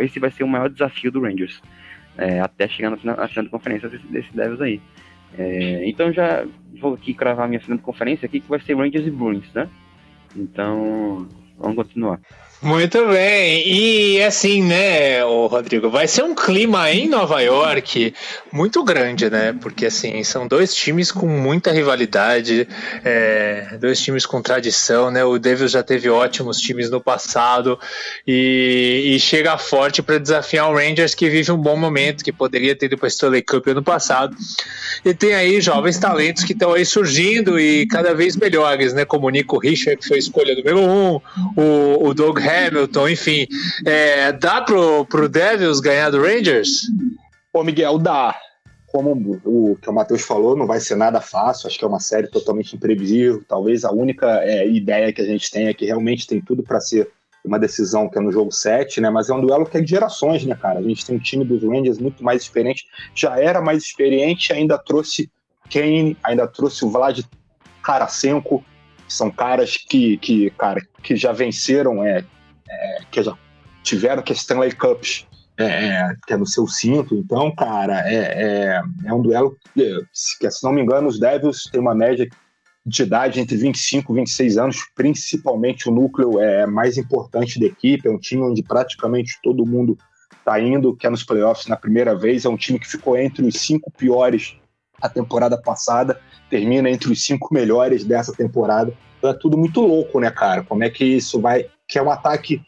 [0.00, 1.60] esse vai ser o maior desafio do Rangers.
[2.16, 4.80] É, até chegar na final, na final de conferência desse, desse Devils aí.
[5.36, 6.46] É, então já
[6.80, 9.68] vou aqui cravar minha final de conferência aqui, que vai ser Rangers e Bruins, né?
[10.36, 12.20] Então, Vamos continuar.
[12.60, 13.62] Muito bem.
[13.68, 18.12] E assim, né, Rodrigo, vai ser um clima em Nova York
[18.50, 19.54] muito grande, né?
[19.60, 22.66] Porque assim, são dois times com muita rivalidade,
[23.04, 25.24] é, dois times com tradição, né?
[25.24, 27.78] O Devils já teve ótimos times no passado
[28.26, 32.74] e, e chega forte para desafiar o Rangers que vive um bom momento, que poderia
[32.74, 34.36] ter ido para Stanley Cup ano passado.
[35.04, 39.04] E tem aí jovens talentos que estão aí surgindo e cada vez melhores, né?
[39.04, 41.20] Como o Nico Richard, que foi escolha número um,
[41.56, 43.46] o, o Doug Hamilton, enfim.
[43.86, 46.82] É, dá pro, pro Devils ganhar do Rangers?
[47.52, 48.34] Ô, Miguel, dá.
[48.86, 51.66] Como o que o Matheus falou, não vai ser nada fácil.
[51.66, 53.44] Acho que é uma série totalmente imprevisível.
[53.46, 56.80] Talvez a única é, ideia que a gente tem é que realmente tem tudo para
[56.80, 57.10] ser
[57.44, 59.10] uma decisão que é no jogo 7, né?
[59.10, 60.78] Mas é um duelo que é de gerações, né, cara?
[60.78, 62.84] A gente tem um time dos Rangers muito mais experiente,
[63.14, 65.30] já era mais experiente, ainda trouxe
[65.70, 67.20] Kane, ainda trouxe o Vlad
[67.82, 68.64] Karasenko,
[69.06, 72.24] que são caras que, que, cara, que já venceram, é,
[72.70, 73.36] é que já
[73.82, 75.26] tiveram que Stanley Cups
[75.56, 77.16] é, é, que é no seu cinto.
[77.16, 80.00] Então, cara, é, é, é um duelo que,
[80.40, 82.28] que, se não me engano, os Devils têm uma média
[82.86, 88.08] de idade entre 25 e 26 anos, principalmente o núcleo é mais importante da equipe,
[88.08, 89.98] é um time onde praticamente todo mundo
[90.38, 93.44] está indo, que é nos playoffs na primeira vez, é um time que ficou entre
[93.44, 94.56] os cinco piores
[95.00, 98.92] a temporada passada, termina entre os cinco melhores dessa temporada.
[99.18, 100.62] Então é tudo muito louco, né, cara?
[100.64, 101.66] Como é que isso vai.
[101.88, 102.62] Que é um ataque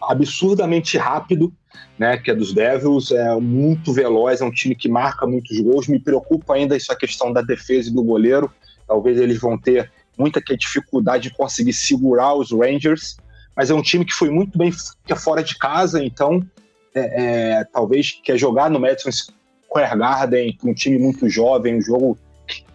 [0.00, 1.52] absurdamente rápido,
[1.98, 2.16] né?
[2.16, 5.88] Que é dos Devils, é muito veloz, é um time que marca muitos gols.
[5.88, 8.50] Me preocupa ainda essa questão da defesa e do goleiro.
[8.86, 13.16] Talvez eles vão ter muita dificuldade de conseguir segurar os Rangers,
[13.56, 14.72] mas é um time que foi muito bem
[15.04, 16.44] que é fora de casa, então
[16.94, 17.22] é,
[17.60, 22.18] é, talvez quer jogar no Madison Square Garden um time muito jovem, um jogo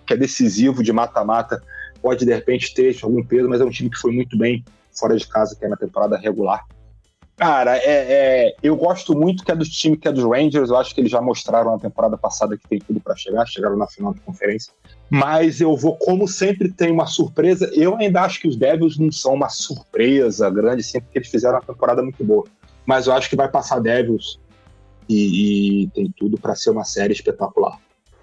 [0.06, 1.62] que é decisivo de mata-mata,
[2.02, 4.64] pode de repente ter algum peso, mas é um time que foi muito bem
[4.98, 6.66] fora de casa, que é na temporada regular.
[7.38, 10.72] Cara, é, é, eu gosto muito que é do time que é dos Rangers.
[10.72, 13.78] Eu acho que eles já mostraram na temporada passada que tem tudo para chegar, chegaram
[13.78, 14.74] na final de conferência.
[15.08, 17.70] Mas eu vou, como sempre, tem uma surpresa.
[17.76, 21.58] Eu ainda acho que os Devils não são uma surpresa grande, sempre porque eles fizeram
[21.58, 22.46] uma temporada muito boa.
[22.88, 24.40] Mas eu acho que vai passar Devils
[25.08, 27.80] e, e tem tudo para ser uma série espetacular.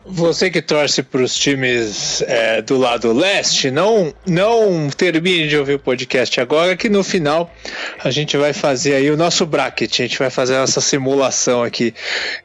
[0.06, 5.74] Você que torce para os times é, do lado leste, não, não termine de ouvir
[5.74, 7.50] o podcast agora, que no final
[8.02, 11.94] a gente vai fazer aí o nosso bracket, a gente vai fazer essa simulação aqui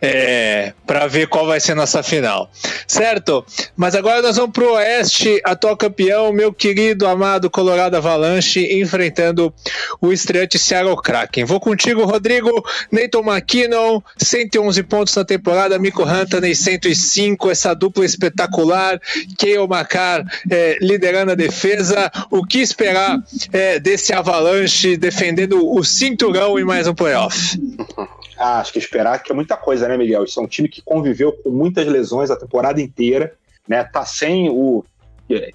[0.02, 2.50] é, para ver qual vai ser nossa final,
[2.88, 3.46] certo?
[3.76, 9.54] Mas agora nós vamos para o oeste, atual campeão, meu querido, amado Colorado Avalanche, enfrentando
[10.00, 11.44] o estreante Seattle Kraken.
[11.44, 19.00] Vou contigo, Rodrigo, Nathan McKinnon, 111 pontos na temporada, Miko Rantanen, 105 essa dupla espetacular,
[19.38, 22.12] Keio Macar é, liderando a defesa.
[22.30, 27.58] O que esperar é, desse Avalanche defendendo o cinturão e mais um playoff?
[28.42, 30.24] Ah, acho que esperar que é muita coisa, né, Miguel?
[30.24, 33.34] Isso é um time que conviveu com muitas lesões a temporada inteira,
[33.68, 33.84] né?
[33.84, 34.86] Tá sem o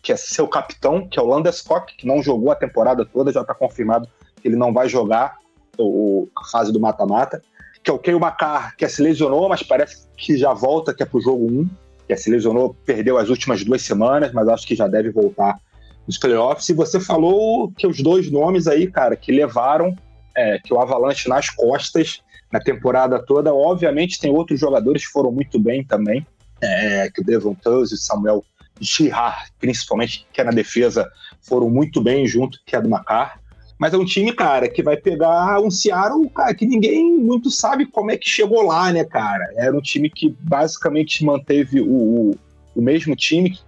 [0.03, 3.41] que é seu capitão, que é o Landeskog, que não jogou a temporada toda, já
[3.41, 4.07] está confirmado
[4.41, 5.39] que ele não vai jogar
[5.79, 7.43] o, a fase do mata-mata.
[7.83, 11.07] Que é o Keio Macar, que se lesionou, mas parece que já volta, que é
[11.07, 11.69] pro jogo 1
[12.07, 15.59] que se lesionou, perdeu as últimas duas semanas, mas acho que já deve voltar
[16.07, 16.69] nos playoffs.
[16.69, 19.97] E você falou que os dois nomes aí, cara, que levaram
[20.37, 23.53] é, que o Avalanche nas costas na temporada toda.
[23.53, 26.27] Obviamente tem outros jogadores que foram muito bem também,
[26.61, 28.45] é, que o Devon e o Samuel
[28.81, 33.41] Girard, principalmente, que é na defesa, foram muito bem junto, que é do Macar.
[33.85, 37.85] Mas é um time, cara, que vai pegar um Seattle, cara, que ninguém muito sabe
[37.85, 39.47] como é que chegou lá, né, cara?
[39.57, 42.35] Era um time que basicamente manteve o, o,
[42.75, 43.63] o mesmo time, que,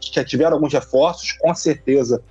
[0.00, 2.22] que tiveram alguns reforços, com certeza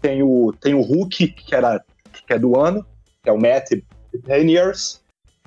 [0.00, 2.86] tem o, tem o Hulk, que, era, que é do ano,
[3.24, 3.72] que é o Matt
[4.24, 5.00] Peniers,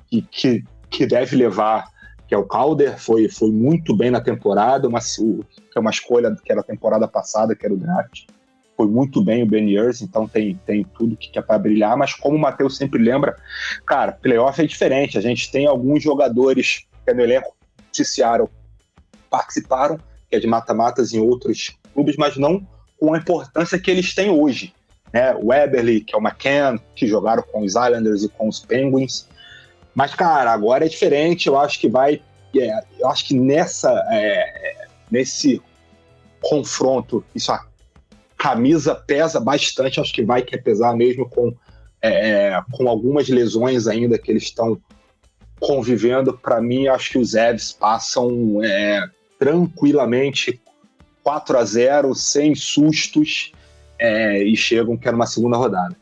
[0.08, 1.86] que, que, que deve levar,
[2.28, 6.36] que é o Calder, foi, foi muito bem na temporada, uma, que é uma escolha
[6.44, 8.26] que era a temporada passada, que era o draft
[8.82, 12.14] foi muito bem o Ben Years, então tem, tem tudo que é para brilhar, mas
[12.14, 13.36] como o Matheus sempre lembra,
[13.86, 15.16] cara, playoff é diferente.
[15.16, 17.54] A gente tem alguns jogadores que é no elenco
[17.92, 18.48] Seattle
[19.30, 22.66] participaram, que é de mata-matas em outros clubes, mas não
[22.98, 24.74] com a importância que eles têm hoje.
[25.12, 25.32] Né?
[25.40, 29.28] O Eberly, que é o McCann, que jogaram com os Islanders e com os Penguins.
[29.94, 31.46] Mas, cara, agora é diferente.
[31.46, 32.20] Eu acho que vai.
[32.56, 35.62] É, eu acho que nessa, é, nesse
[36.40, 37.52] confronto, isso
[38.42, 41.54] camisa pesa bastante, acho que vai que pesar mesmo com,
[42.02, 44.76] é, é, com algumas lesões ainda que eles estão
[45.60, 46.36] convivendo.
[46.36, 49.04] Para mim, acho que os Evs passam é,
[49.38, 50.60] tranquilamente
[51.22, 53.52] 4 a 0 sem sustos,
[53.96, 55.96] é, e chegam que era uma segunda rodada.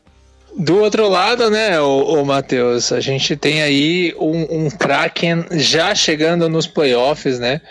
[0.57, 5.93] Do outro lado, né, o, o Matheus, a gente tem aí um, um Kraken já
[5.93, 7.61] chegando nos playoffs, né?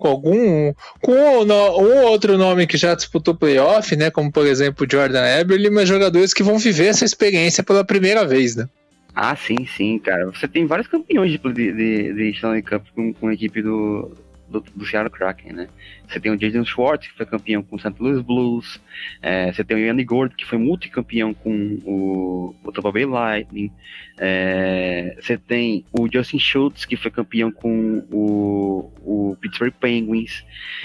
[0.00, 4.10] Com algum com um, um, outro nome que já disputou playoff, né?
[4.10, 8.56] Como por exemplo Jordan Eberle, mas jogadores que vão viver essa experiência pela primeira vez,
[8.56, 8.66] né?
[9.14, 10.26] Ah, sim, sim, cara.
[10.26, 14.10] Você tem vários campeões de, de, de Stanley Cup com, com a equipe do,
[14.50, 15.68] do, do Seattle Kraken, né?
[16.06, 17.94] Você tem o Jason Schwartz, que foi campeão com o St.
[17.98, 18.80] Louis Blues.
[19.22, 23.70] É, você tem o Yanni Gord, que foi multicampeão com o, o Tampa Bay Lightning.
[24.18, 30.44] É, você tem o Justin Schultz, que foi campeão com o, o Pittsburgh Penguins.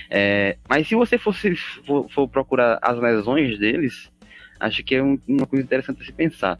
[0.09, 4.11] É, mas se você fosse, for, for, procurar as lesões deles,
[4.59, 6.59] acho que é um, uma coisa interessante a se pensar.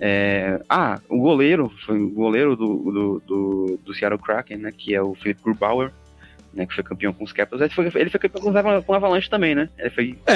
[0.00, 4.72] É, ah, o goleiro, foi o goleiro do, do, do, do Seattle Kraken, né?
[4.76, 5.92] Que é o Philip Grubauer,
[6.54, 7.60] né, que foi campeão com os Capitals.
[7.60, 9.68] Ele foi, ele foi campeão com, com o Avalanche também, né?
[9.78, 10.18] Ele foi...
[10.26, 10.34] é,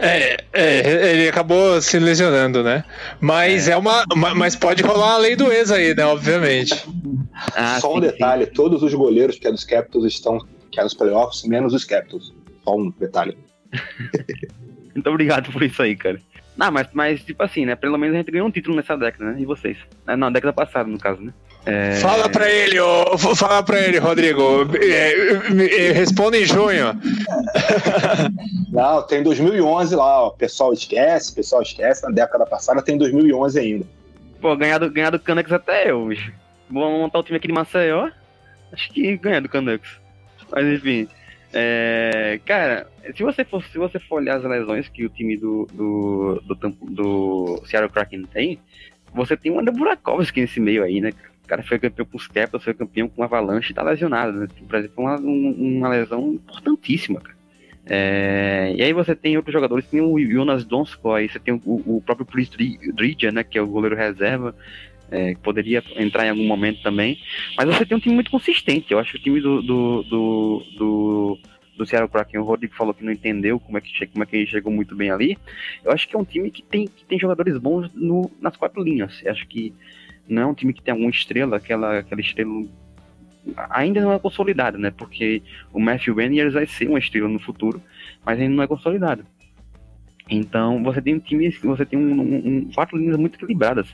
[0.00, 2.84] é, é, ele acabou se lesionando, né?
[3.20, 4.04] Mas é, é uma,
[4.34, 6.04] mas pode rolar a lei do ex aí, né?
[6.04, 6.86] Obviamente.
[7.54, 8.52] Ah, Só sim, um detalhe: sim.
[8.52, 10.38] todos os goleiros que é dos Capitals estão
[10.70, 12.34] que é nos playoffs, menos os Capitals.
[12.64, 13.36] Só um detalhe.
[14.94, 16.20] Muito obrigado por isso aí, cara.
[16.56, 17.76] Não, mas, mas tipo assim, né?
[17.76, 19.40] Pelo menos a gente ganhou um título nessa década, né?
[19.40, 19.76] E vocês?
[20.16, 21.34] Não, década passada, no caso, né?
[21.66, 21.96] É...
[21.96, 24.42] Fala pra ele, oh, fala pra ele, Rodrigo.
[24.80, 26.98] É, responda em junho.
[28.70, 30.28] Não, tem 2011 lá, ó.
[30.28, 32.04] O pessoal esquece, o pessoal esquece.
[32.04, 33.84] Na década passada tem 2011 ainda.
[34.40, 36.32] Pô, ganhar do, ganhar do Canucks até hoje.
[36.70, 38.10] Vamos montar o time aqui de Maceió.
[38.72, 39.90] Acho que ganhar do Canucks.
[40.52, 41.08] Mas enfim.
[41.52, 42.86] É, cara,
[43.16, 46.70] se você, for, se você for olhar as lesões que o time do, do, do,
[46.82, 48.60] do Seattle Kraken tem,
[49.14, 51.12] você tem o André Burakovsky nesse meio aí, né?
[51.46, 54.32] O cara foi campeão com os Capitals, foi campeão com o Avalanche e tá lesionado,
[54.32, 54.48] né?
[54.68, 57.36] Por exemplo, uma, uma lesão importantíssima, cara.
[57.88, 62.02] É, e aí você tem outros jogadores, tem o Jonas Donskoy, você tem o, o
[62.04, 64.56] próprio Chris Dridger, né, que é o goleiro reserva,
[65.08, 67.16] é, que poderia entrar em algum momento também.
[67.56, 68.90] Mas você tem um time muito consistente.
[68.90, 71.38] Eu acho que o time do, do, do, do,
[71.76, 74.44] do Seattle Kraken, o Rodrigo falou que não entendeu como é que, como é que
[74.46, 75.38] chegou muito bem ali.
[75.84, 78.82] Eu acho que é um time que tem, que tem jogadores bons no, nas quatro
[78.82, 79.22] linhas.
[79.24, 79.72] Eu acho que
[80.28, 82.64] não é um time que tem alguma estrela, aquela, aquela estrela
[83.70, 84.90] ainda não é consolidada, né?
[84.90, 87.80] Porque o Matthew Beniers vai ser uma estrela no futuro,
[88.24, 89.24] mas ainda não é consolidado.
[90.28, 93.86] Então você tem um time, você tem um, um, quatro linhas muito equilibradas.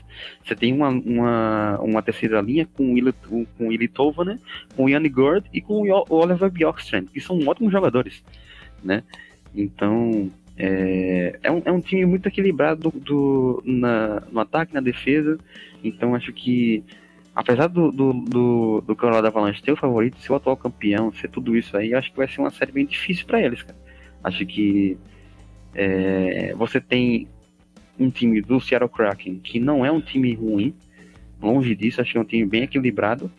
[0.43, 3.13] Você tem uma, uma, uma terceira linha com o
[3.57, 4.39] com Tovanen,
[4.75, 8.23] com o Yanni Gord e com o Oliver Bjorkstrand, que são ótimos jogadores,
[8.83, 9.03] né?
[9.55, 14.81] Então é, é, um, é um time muito equilibrado do, do na, no ataque, na
[14.81, 15.37] defesa.
[15.83, 16.83] Então acho que
[17.35, 21.29] apesar do, do, do, do Colorado Avalanche ter o favorito, ser o atual campeão, ser
[21.29, 23.77] tudo isso aí, acho que vai ser uma série bem difícil para eles, cara.
[24.23, 24.97] Acho que
[25.73, 27.27] é, você tem
[27.99, 30.73] um time do Seattle Kraken que não é um time ruim,
[31.41, 33.31] longe disso, acho que é um time bem equilibrado.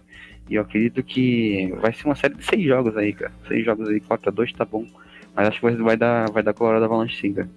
[0.48, 3.32] E eu acredito que vai ser uma série de seis jogos aí, cara.
[3.48, 4.86] Seis jogos aí, 4x2 tá bom.
[5.34, 7.48] Mas acho que vai dar, vai dar Colorado Avalanche sim, cara.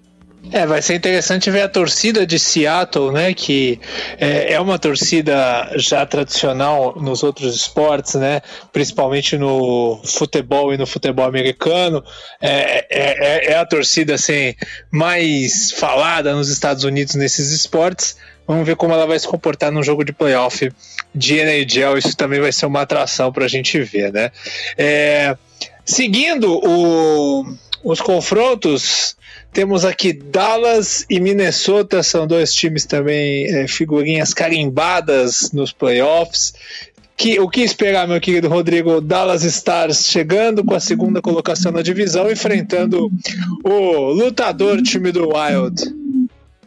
[0.50, 3.34] É, vai ser interessante ver a torcida de Seattle, né?
[3.34, 3.78] Que
[4.18, 8.40] é, é, uma torcida já tradicional nos outros esportes, né?
[8.72, 12.02] Principalmente no futebol e no futebol americano.
[12.40, 14.54] É, é, é, é a torcida assim,
[14.90, 18.16] mais falada nos Estados Unidos nesses esportes.
[18.46, 20.72] Vamos ver como ela vai se comportar num jogo de playoff
[21.14, 21.98] de NHL.
[21.98, 24.30] Isso também vai ser uma atração para a gente ver, né?
[24.78, 25.36] É,
[25.84, 27.44] seguindo o,
[27.82, 29.16] os confrontos
[29.52, 36.52] temos aqui Dallas e Minnesota, são dois times também é, figurinhas carimbadas nos playoffs.
[37.16, 39.00] Que, o que esperar, meu querido Rodrigo?
[39.00, 43.10] Dallas Stars chegando com a segunda colocação na divisão, enfrentando
[43.64, 45.82] o lutador time do Wild.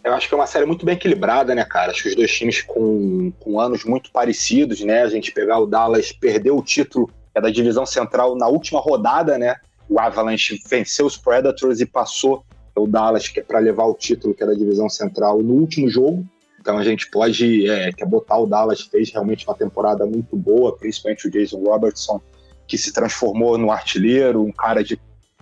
[0.03, 1.91] Eu acho que é uma série muito bem equilibrada, né, cara?
[1.91, 5.03] Acho que os dois times com, com anos muito parecidos, né?
[5.03, 9.37] A gente pegar o Dallas, perdeu o título é da divisão central na última rodada,
[9.37, 9.55] né?
[9.91, 14.33] O Avalanche venceu os Predators e passou o Dallas que é para levar o título
[14.33, 16.25] que é da divisão central no último jogo.
[16.61, 20.77] Então a gente pode é, que botar o Dallas fez realmente uma temporada muito boa,
[20.77, 22.21] principalmente o Jason Robertson,
[22.65, 24.97] que se transformou no artilheiro, um cara de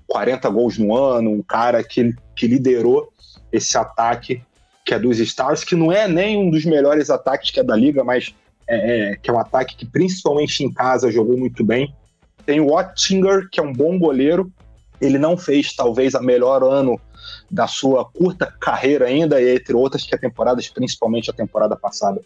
[0.08, 3.14] 40 gols no ano, um cara que, que liderou
[3.52, 4.42] esse ataque
[4.84, 7.76] que é dos Stars, que não é nem um dos melhores ataques que é da
[7.76, 8.34] liga, mas
[8.68, 11.94] é, é, que é um ataque que principalmente em casa jogou muito bem.
[12.46, 14.52] Tem o Ottinger, que é um bom goleiro.
[15.00, 17.00] Ele não fez talvez a melhor ano
[17.50, 22.22] da sua curta carreira ainda, entre outras que a temporada, principalmente a temporada passada,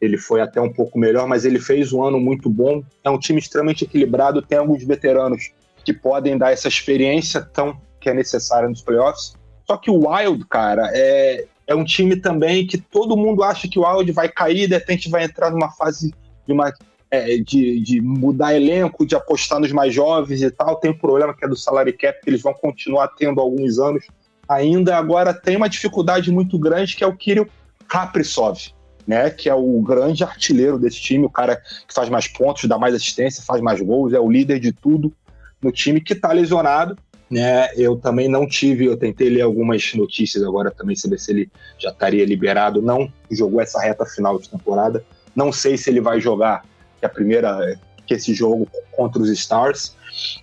[0.00, 2.82] ele foi até um pouco melhor, mas ele fez um ano muito bom.
[3.02, 5.50] É um time extremamente equilibrado, tem alguns veteranos
[5.84, 9.34] que podem dar essa experiência tão que é necessária nos playoffs.
[9.66, 13.78] Só que o Wild, cara, é, é um time também que todo mundo acha que
[13.78, 16.14] o Wild vai cair, de repente vai entrar numa fase
[16.46, 16.72] de, uma,
[17.10, 20.76] é, de, de mudar elenco, de apostar nos mais jovens e tal.
[20.76, 24.04] Tem um problema que é do salary cap, que eles vão continuar tendo alguns anos
[24.48, 27.46] ainda agora tem uma dificuldade muito grande que é o Kirill
[27.86, 28.58] Kaprizov,
[29.06, 32.78] né, que é o grande artilheiro desse time, o cara que faz mais pontos, dá
[32.78, 35.12] mais assistência, faz mais gols, é o líder de tudo
[35.60, 36.96] no time que está lesionado.
[37.30, 41.50] Né, eu também não tive, eu tentei ler algumas notícias agora também, saber se ele
[41.78, 42.80] já estaria liberado.
[42.80, 45.04] Não jogou essa reta final de temporada.
[45.36, 46.64] Não sei se ele vai jogar
[46.98, 49.94] que a primeira que esse jogo contra os Stars.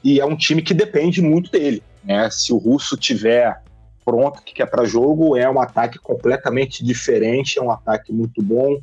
[0.03, 1.83] E é um time que depende muito dele.
[2.03, 2.29] Né?
[2.29, 3.61] Se o Russo tiver
[4.05, 8.77] pronto, que é para jogo, é um ataque completamente diferente, é um ataque muito bom,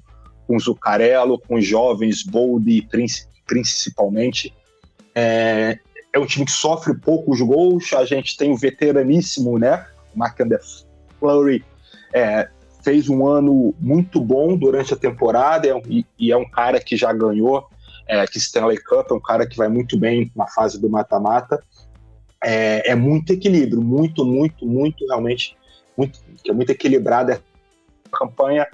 [0.49, 2.89] com Zucarello, com os jovens, Bold
[3.47, 4.53] principalmente.
[5.15, 5.79] É,
[6.13, 9.87] é um time que sofre poucos gols, a gente tem o veteraníssimo, né?
[10.15, 10.39] Mark
[11.21, 11.65] Flurry
[12.13, 12.49] é,
[12.83, 16.97] fez um ano muito bom durante a temporada é e, e, é um cara que
[16.97, 17.69] já ganhou
[18.09, 21.63] é, que Stanley Cup, é um cara que vai muito bem na fase do mata-mata.
[22.45, 25.57] É, é, muito equilíbrio, muito, muito, muito, realmente,
[25.97, 27.41] muito, é muito equilibrada
[28.13, 28.67] a campanha,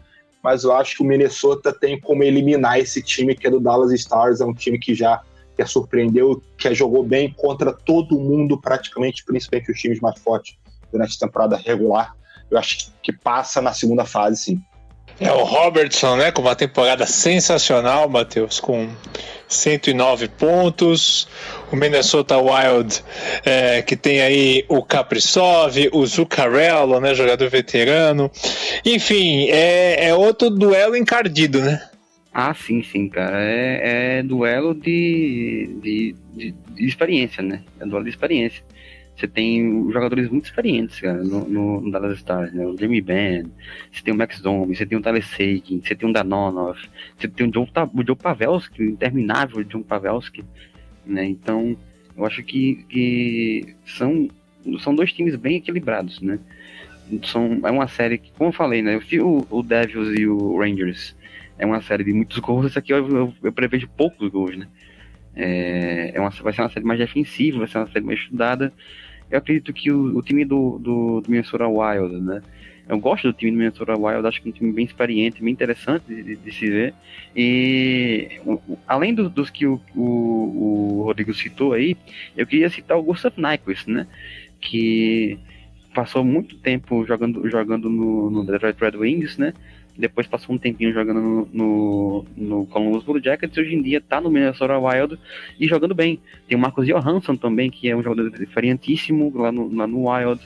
[0.43, 3.93] mas eu acho que o Minnesota tem como eliminar esse time que é do Dallas
[3.93, 5.23] Stars, é um time que já
[5.55, 10.57] que surpreendeu, que jogou bem contra todo mundo, praticamente, principalmente os times mais fortes
[10.93, 12.15] durante a temporada regular.
[12.51, 14.63] Eu acho que passa na segunda fase, sim.
[15.21, 16.31] É o Robertson, né?
[16.31, 18.89] Com uma temporada sensacional, Matheus, com
[19.49, 21.29] 109 pontos.
[21.73, 23.03] O Minnesota Wild,
[23.45, 27.15] é, que tem aí o Kaprizov, o Zuccarello, né?
[27.15, 28.31] Jogador veterano.
[28.85, 31.83] Enfim, é, é outro duelo encardido, né?
[32.33, 33.43] Ah, sim, sim, cara.
[33.43, 37.63] É, é duelo de, de, de, de experiência, né?
[37.81, 38.63] É duelo de experiência.
[39.19, 42.65] Você tem jogadores muito experientes, cara, no, no, no Dallas Stars, né?
[42.65, 43.51] O Jamie Benn,
[43.91, 46.79] você tem o Max Domi, você tem o Tyler Sagan, você tem o Danonov,
[47.17, 50.45] você tem o Joe, o Joe Pavelski, o interminável John Pavelski,
[51.05, 51.25] né?
[51.25, 51.77] Então,
[52.17, 54.29] eu acho que, que são,
[54.79, 56.39] são dois times bem equilibrados, né?
[57.25, 59.01] São, é uma série que, como eu falei, né?
[59.21, 61.17] O, o Devils e o Rangers
[61.59, 64.69] é uma série de muitos gols, essa aqui eu, eu, eu prevejo poucos gols, né?
[65.35, 68.73] É, é uma, vai ser uma série mais defensiva, vai ser uma série mais estudada,
[69.31, 72.43] eu acredito que o, o time do, do, do, Minnesota Wild, né?
[72.89, 75.53] Eu gosto do time do Minnesota Wild, acho que é um time bem experiente, bem
[75.53, 76.95] interessante de, de, se ver.
[77.37, 78.41] E
[78.87, 81.97] além do, dos que o, o, o, Rodrigo citou aí,
[82.35, 84.07] eu queria citar o Gustav Nyquist, né?
[84.59, 85.39] Que
[85.95, 89.53] passou muito tempo jogando, jogando no, no Detroit Red Wings, né?
[89.99, 94.01] Depois passou um tempinho jogando no, no, no Columbus Blue Jackets e hoje em dia
[94.01, 95.19] tá no Minnesota Wild
[95.59, 96.21] e jogando bem.
[96.47, 100.41] Tem o Marcos Johansson também, que é um jogador diferentíssimo lá no, lá no Wild.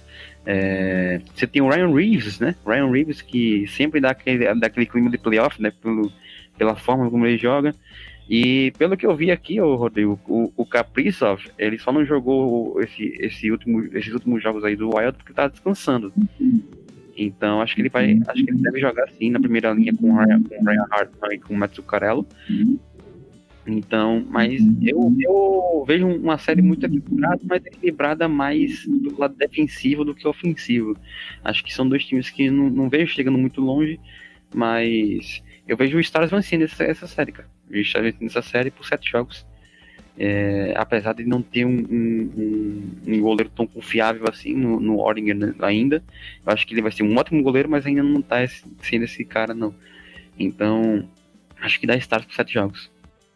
[0.46, 2.56] É, você tem o Ryan Reeves, né?
[2.66, 5.70] Ryan Reeves que sempre dá aquele, dá aquele clima de playoff, né?
[5.82, 6.10] Pelo,
[6.56, 7.74] pela forma como ele joga.
[8.30, 13.14] E pelo que eu vi aqui, Rodrigo, o, o Kaprizov, ele só não jogou esse,
[13.20, 16.10] esse último, esses últimos jogos aí do Wild porque tá descansando.
[17.16, 18.14] Então acho que ele vai.
[18.14, 18.22] Uhum.
[18.26, 21.34] Acho que ele deve jogar sim na primeira linha com o Ryan, com Ryan Hartman
[21.34, 22.26] e com o Matsucarello.
[23.66, 30.04] Então, mas eu, eu vejo uma série muito equilibrada, mas equilibrada mais do lado defensivo
[30.04, 30.96] do que ofensivo.
[31.44, 34.00] Acho que são dois times que não, não vejo chegando muito longe,
[34.52, 37.48] mas eu vejo o Stars vencendo essa, essa série, cara.
[37.70, 39.46] O Stars vencendo essa série por sete jogos.
[40.18, 45.54] É, apesar de não ter um, um, um, goleiro tão confiável assim no, no Oregon
[45.60, 46.02] ainda,
[46.44, 48.36] eu acho que ele vai ser um ótimo goleiro, mas ainda não tá
[48.82, 49.74] sendo esse cara, não.
[50.38, 51.08] Então,
[51.60, 52.90] acho que dá start para sete jogos.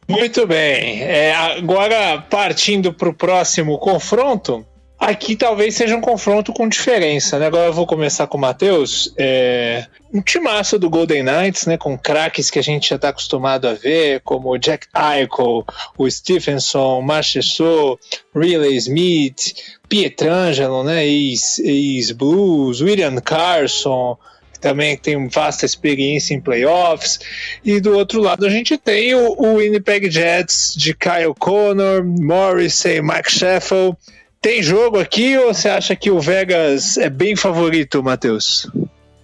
[0.09, 1.03] Muito bem.
[1.03, 4.65] É, agora, partindo para o próximo confronto,
[4.99, 7.47] Aqui talvez seja um confronto com diferença, né?
[7.47, 9.13] Agora eu vou começar com o Matheus.
[9.17, 9.87] É...
[10.13, 11.77] Um timaço do Golden Knights, né?
[11.77, 15.67] Com craques que a gente já está acostumado a ver, como o Jack Eichel,
[15.99, 18.01] o Stephenson, Marchessault,
[18.35, 19.55] Riley Smith,
[19.87, 21.07] Pietrangelo, né?
[21.07, 24.17] Ex-Blues, William Carson,
[24.51, 27.21] que também tem vasta experiência em playoffs.
[27.63, 33.03] E do outro lado a gente tem o, o Winnipeg Jets de Kyle Connor, Morrissey,
[33.03, 33.95] Mike Sheffield
[34.41, 38.71] tem jogo aqui ou você acha que o Vegas é bem favorito, Matheus?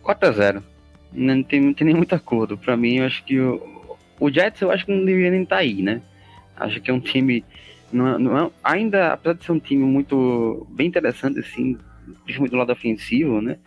[0.03, 0.63] 4x0.
[1.13, 2.57] Não tem, não tem nem muito acordo.
[2.57, 5.57] Pra mim, eu acho que o, o Jets eu acho que não deveria nem estar
[5.57, 6.01] tá aí, né?
[6.57, 7.45] Acho que é um time.
[7.93, 11.77] Não, não, é, ainda, apesar de ser um time muito bem interessante, assim,
[12.25, 13.59] principalmente do lado ofensivo, né?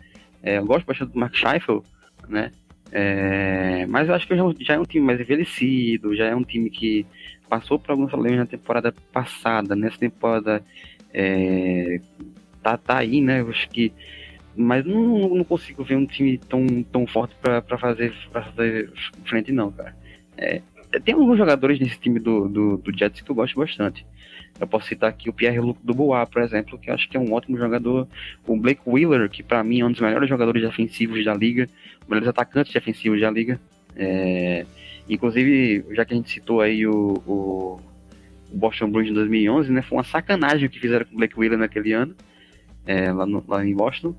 [0.41, 1.83] É, eu gosto bastante do Mark Scheifel,
[2.27, 2.51] né?
[2.91, 6.43] É, mas eu acho que já, já, é um time mais envelhecido, já é um
[6.43, 7.05] time que
[7.49, 10.63] passou por alguns problemas na temporada passada, nessa temporada
[11.17, 12.01] é,
[12.61, 13.39] tá, tá aí, né?
[13.39, 13.93] Eu acho que.
[14.53, 18.91] Mas não, não consigo ver um time tão, tão forte para fazer, pra fazer
[19.23, 19.95] frente, não, cara.
[20.37, 20.61] É,
[21.03, 24.05] tem alguns jogadores nesse time do, do, do, Jets que eu gosto bastante.
[24.59, 27.33] Eu posso citar aqui o Pierre-Luc Dubois, por exemplo, que eu acho que é um
[27.33, 28.07] ótimo jogador.
[28.45, 31.69] O Blake Wheeler, que para mim é um dos melhores jogadores defensivos da liga,
[32.05, 33.59] um melhores atacantes defensivos da liga.
[33.95, 34.65] É,
[35.09, 37.79] inclusive, já que a gente citou aí o, o
[38.51, 39.81] o Boston Bruins em 2011, né?
[39.81, 42.15] Foi uma sacanagem o que fizeram com o Blake Wheeler naquele ano,
[42.85, 44.15] é, lá, no, lá em Boston.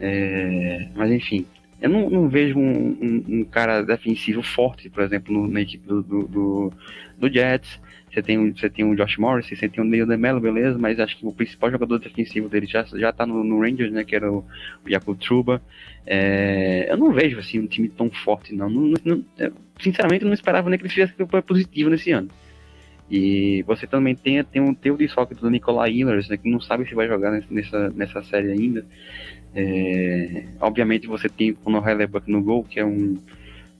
[0.00, 1.44] É, mas enfim,
[1.80, 5.86] Eu não, não vejo um, um, um, cara defensivo forte, por exemplo, no, na equipe
[5.86, 6.72] do, do, do,
[7.18, 7.80] do Jets.
[8.10, 11.18] Você tem, você tem o Josh Morris, você tem o Neil DeMello, beleza, mas acho
[11.18, 14.32] que o principal jogador defensivo dele já, já tá no, no Rangers, né, que era
[14.32, 14.38] o,
[14.84, 15.60] o Jakub Truba.
[16.06, 18.70] É, eu não vejo, assim, um time tão forte, não.
[18.70, 19.24] não, não
[19.78, 22.28] sinceramente, eu não esperava nem que ele fizesse campanha positiva nesse ano.
[23.10, 26.60] E você também tem, tem, um, tem o desfoque do Nicolai Ehlers, né, que não
[26.60, 28.84] sabe se vai jogar nessa, nessa série ainda.
[29.54, 33.16] É, obviamente você tem o Conor Hellebuck no gol, que é um,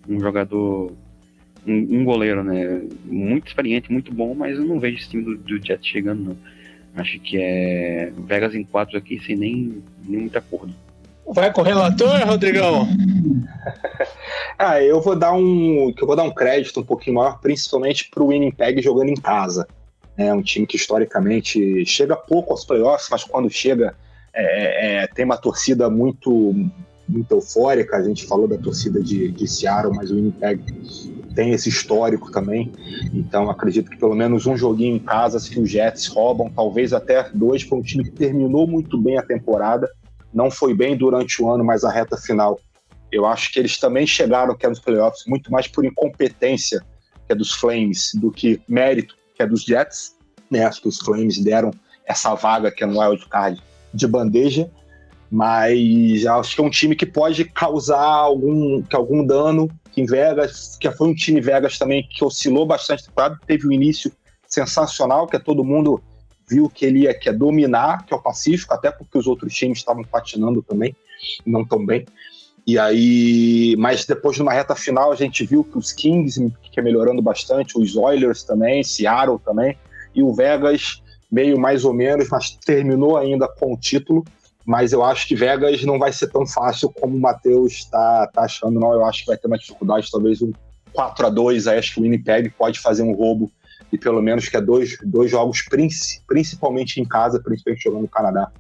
[0.09, 0.93] um jogador,
[1.67, 2.83] um, um, goleiro, né?
[3.05, 6.37] Muito experiente, muito bom, mas eu não vejo esse time do, do Jets chegando, não.
[6.97, 10.75] Acho que é Vegas em quatro aqui sem nem, nem muito acordo.
[11.33, 12.89] Vai com o relator, Rodrigão?
[14.59, 15.93] ah, eu vou dar um.
[15.97, 19.67] Eu vou dar um crédito um pouquinho maior, principalmente para o Winnipeg jogando em casa.
[20.17, 23.95] É um time que historicamente chega pouco aos playoffs, mas quando chega
[24.35, 26.55] é, é, é, tem uma torcida muito,
[27.09, 27.97] muito eufórica.
[27.97, 30.63] A gente falou da torcida de, de Seattle, mas o Winnipeg
[31.35, 32.73] tem esse histórico também.
[33.13, 37.31] Então acredito que pelo menos um joguinho em casa, se os Jets roubam, talvez até
[37.35, 39.89] dois para um time que terminou muito bem a temporada.
[40.33, 42.59] Não foi bem durante o ano, mas a reta final.
[43.11, 46.81] Eu acho que eles também chegaram que é nos playoffs muito mais por incompetência
[47.27, 50.17] que é dos Flames do que mérito que é dos Jets.
[50.51, 50.65] Né?
[50.65, 51.71] Acho que os Flames deram
[52.05, 53.63] essa vaga que é no wild card
[53.93, 54.71] de bandeja,
[55.31, 60.91] mas acho que é um time que pode causar algum, algum dano em Vegas, que
[60.91, 63.05] foi um time Vegas também que oscilou bastante
[63.47, 64.11] teve um início
[64.47, 66.03] sensacional, que é todo mundo
[66.49, 69.55] viu que ele ia que é dominar, que é o Pacífico, até porque os outros
[69.55, 70.95] times estavam patinando também,
[71.45, 72.07] não tão bem.
[72.67, 76.79] E aí, mas depois de uma reta final a gente viu que os Kings que
[76.79, 79.77] é melhorando bastante, os Oilers também, Seattle também,
[80.15, 84.25] e o Vegas meio mais ou menos, mas terminou ainda com o título.
[84.65, 88.43] Mas eu acho que Vegas não vai ser tão fácil como o Matheus está tá
[88.43, 88.93] achando, não.
[88.93, 90.53] Eu acho que vai ter uma dificuldade, talvez um
[90.93, 93.51] 4 a 2 Aí acho que o Winnipeg pode fazer um roubo
[93.93, 95.63] e pelo menos que é dois, dois jogos,
[96.27, 98.53] principalmente em casa, principalmente jogando no Canadá.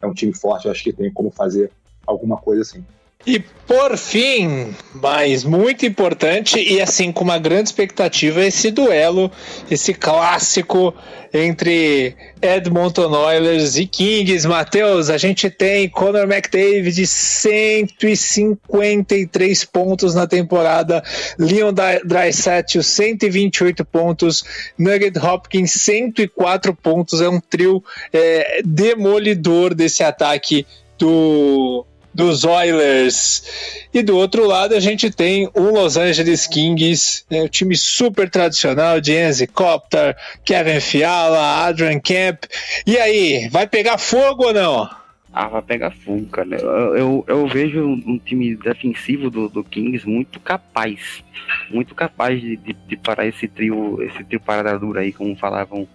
[0.00, 1.70] É um time forte, eu acho que tem como fazer
[2.06, 2.84] alguma coisa assim.
[3.26, 9.32] E por fim, mas muito importante e assim com uma grande expectativa, esse duelo,
[9.70, 10.94] esse clássico
[11.32, 14.46] entre Edmonton Oilers e Kings.
[14.46, 21.02] Matheus, a gente tem Conor McDavid de 153 pontos na temporada,
[21.38, 21.72] Leon
[22.04, 24.44] Draisaitl 128 pontos,
[24.76, 27.22] Nugget Hopkins 104 pontos.
[27.22, 30.66] É um trio é, demolidor desse ataque
[30.98, 33.88] do dos Oilers.
[33.92, 38.28] E do outro lado a gente tem o Los Angeles Kings, né, um time super
[38.28, 42.44] tradicional de Enzi Copter, Kevin Fiala, Adrian Camp.
[42.86, 45.02] E aí, vai pegar fogo ou não?
[45.32, 46.56] Ah, vai pegar fogo, cara.
[46.56, 51.24] Eu, eu, eu vejo um time defensivo do, do, Kings muito capaz.
[51.70, 55.88] Muito capaz de, de, de, parar esse trio, esse trio parada dura aí, como falavam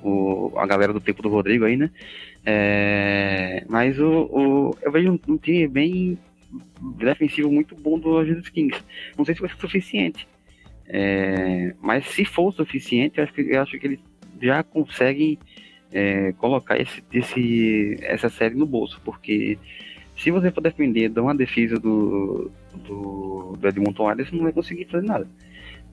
[0.00, 1.90] o, a galera do tempo do Rodrigo aí, né?
[2.48, 6.18] É, mas o, o, eu vejo um, um, time bem
[6.96, 8.80] defensivo muito bom do Angeles Kings.
[9.18, 10.28] Não sei se vai ser suficiente.
[10.86, 14.00] É, mas se for suficiente, eu acho que, eu acho que eles
[14.40, 15.36] já conseguem
[15.92, 19.58] é, colocar esse, esse, essa série no bolso, porque
[20.16, 22.50] se você for defender de uma defesa do,
[22.86, 25.28] do, do Edmonton você não vai conseguir fazer nada.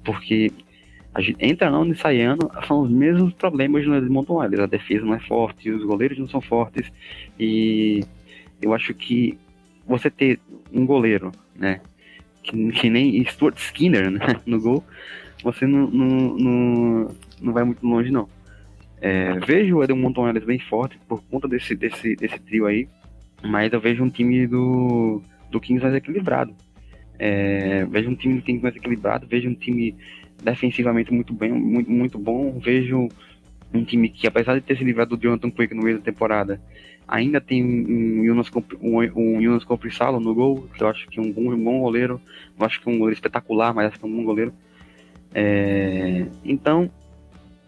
[0.03, 0.51] Porque
[1.13, 4.63] a gente entra ano e sai ano, são os mesmos problemas no Edmonton Oilers.
[4.63, 6.91] A defesa não é forte, os goleiros não são fortes.
[7.39, 8.03] E
[8.61, 9.37] eu acho que
[9.85, 10.39] você ter
[10.71, 11.81] um goleiro, né?
[12.41, 14.83] Que, que nem Stuart Skinner né, no gol,
[15.43, 18.27] você não, não, não, não vai muito longe, não.
[18.99, 22.87] É, vejo o Edmonton Oilers bem forte por conta desse, desse, desse trio aí,
[23.43, 26.55] mas eu vejo um time do, do Kings mais equilibrado.
[27.19, 29.95] É, vejo um time do Kings mais equilibrado, vejo um time
[30.43, 32.59] defensivamente muito bem, muito, muito bom.
[32.59, 33.09] Vejo
[33.73, 36.61] um time que, apesar de ter se livrado do Jonathan Quick no meio da temporada,
[37.07, 38.49] ainda tem um Jonas,
[38.81, 42.21] um, um no gol, que eu acho que é um bom, um bom goleiro.
[42.57, 44.53] Eu acho que é um goleiro espetacular, mas acho que é um bom goleiro.
[45.33, 46.89] É, então,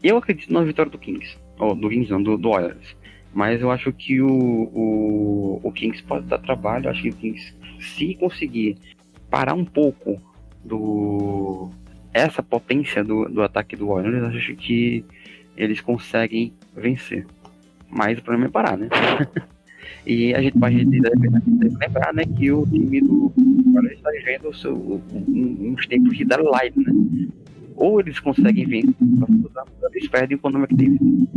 [0.03, 1.37] eu acredito na vitória do Kings.
[1.57, 2.95] Ou do Kings não, do, do Oilers.
[3.33, 6.85] Mas eu acho que o, o, o Kings pode dar trabalho.
[6.85, 8.77] Eu acho que o Kings, se conseguir
[9.29, 10.21] parar um pouco
[10.63, 11.69] do
[12.15, 15.03] essa potência do, do ataque do Warriors, acho que
[15.57, 17.27] eles conseguem vencer.
[17.89, 18.87] Mas o problema é parar, né?
[20.07, 23.33] e a gente pode lembrar né, que o time do
[23.73, 27.27] Warriors está vivendo seu, uns tempos de live, né?
[27.75, 31.27] Ou eles conseguem vencer, ou eles perdem o McDavid.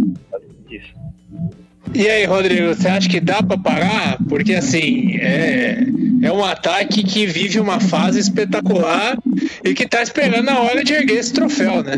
[1.95, 4.19] E aí, Rodrigo, você acha que dá para parar?
[4.29, 5.79] Porque assim, é
[6.23, 9.17] É um ataque que vive uma fase espetacular
[9.63, 11.97] e que tá esperando a hora de erguer esse troféu, né?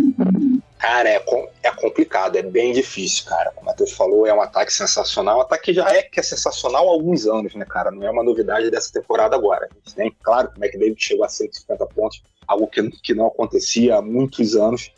[0.79, 1.23] Cara, é,
[1.63, 3.51] é complicado, é bem difícil, cara.
[3.51, 5.39] Como o Matheus falou, é um ataque sensacional.
[5.39, 7.91] Um ataque já é que é sensacional há alguns anos, né, cara?
[7.91, 9.69] Não é uma novidade dessa temporada agora.
[9.71, 13.27] A gente tem, claro, que o McDavid chegou a 150 pontos, algo que, que não
[13.27, 14.91] acontecia há muitos anos.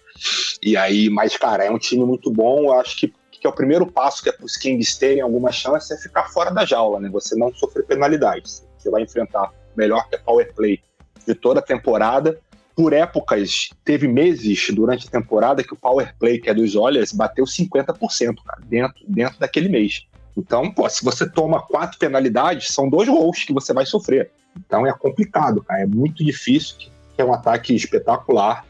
[0.62, 2.64] E aí, mas, cara, é um time muito bom.
[2.64, 3.12] Eu acho que,
[3.42, 6.28] que é o primeiro passo que é para os Kings terem alguma chance é ficar
[6.28, 7.08] fora da jaula, né?
[7.10, 8.64] Você não sofrer penalidades.
[8.78, 10.80] Você vai enfrentar melhor que é power play
[11.26, 12.38] de toda a temporada
[12.76, 17.12] por épocas, teve meses durante a temporada que o power play, que é dos Oilers,
[17.12, 20.06] bateu 50% cara, dentro, dentro daquele mês.
[20.36, 24.30] Então, pô, se você toma quatro penalidades, são dois gols que você vai sofrer.
[24.56, 25.82] Então é complicado, cara.
[25.82, 26.76] É muito difícil,
[27.18, 28.64] é um ataque espetacular.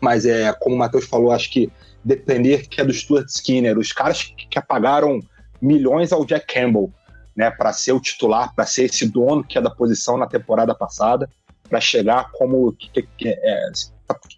[0.00, 1.70] Mas é, como o Matheus falou, acho que
[2.04, 5.20] depender que é do Stuart Skinner, os caras que apagaram
[5.60, 6.92] milhões ao Jack Campbell,
[7.36, 10.74] né, para ser o titular, para ser esse dono que é da posição na temporada
[10.74, 11.28] passada
[11.68, 13.70] para chegar como que, que, é,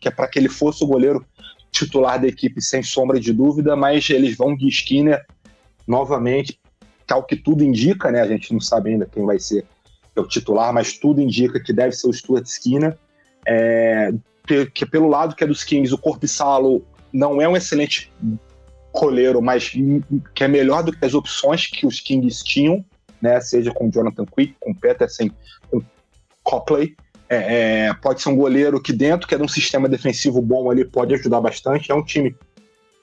[0.01, 1.25] que é para que ele fosse o goleiro
[1.71, 5.25] titular da equipe sem sombra de dúvida, mas eles vão de Skinner
[5.87, 6.59] novamente,
[7.07, 8.21] tal que tudo indica, né?
[8.21, 9.65] A gente não sabe ainda quem vai ser
[10.17, 12.99] o titular, mas tudo indica que deve ser o Stuart Skinner.
[13.47, 14.13] É,
[14.75, 18.13] que pelo lado que é dos Kings, o Corpissalo não é um excelente
[18.93, 19.71] goleiro, mas
[20.35, 22.85] que é melhor do que as opções que os Kings tinham,
[23.21, 23.41] né?
[23.41, 25.31] Seja com Jonathan Quick, com Peterson,
[25.71, 25.83] com
[26.43, 26.97] Copley.
[27.29, 30.71] É, é, pode ser um goleiro que dentro, que é de um sistema defensivo bom
[30.71, 31.93] ali, pode ajudar bastante.
[31.93, 32.35] É um time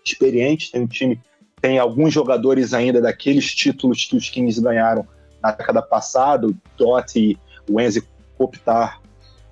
[0.03, 1.21] experiente, tem um time,
[1.61, 5.07] tem alguns jogadores ainda daqueles títulos que os Kings ganharam
[5.41, 7.37] na década passada, o Doty,
[7.69, 7.79] o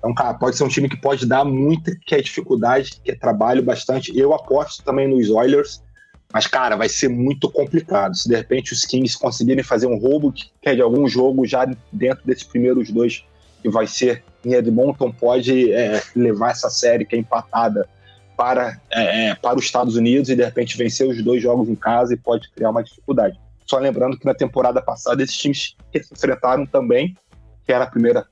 [0.06, 0.10] Kopitar.
[0.10, 3.14] Então, cara, pode ser um time que pode dar muita que é dificuldade, que é
[3.14, 4.16] trabalho bastante.
[4.16, 5.82] Eu aposto também nos Oilers,
[6.32, 8.14] mas, cara, vai ser muito complicado.
[8.16, 11.64] Se de repente os Kings conseguirem fazer um roubo que é de algum jogo já
[11.92, 13.24] dentro desses primeiros dois,
[13.62, 17.88] que vai ser em Edmonton pode é, levar essa série que é empatada
[18.36, 21.74] para, é, é, para os Estados Unidos e de repente vencer os dois jogos em
[21.74, 23.40] casa e pode criar uma dificuldade.
[23.64, 27.16] Só lembrando que na temporada passada esses times se enfrentaram também,
[27.64, 28.24] que era a primeira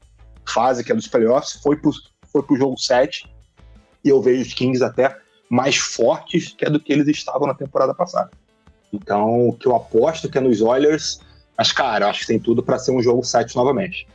[0.47, 1.91] fase, que é dos playoffs, foi para
[2.33, 3.31] foi o jogo 7
[4.05, 5.17] e eu vejo os Kings até
[5.49, 8.31] mais fortes que é do que eles estavam na temporada passada.
[8.93, 11.21] Então, o que eu aposto que é nos Oilers,
[11.57, 14.07] mas cara, acho que tem tudo para ser um jogo 7 novamente.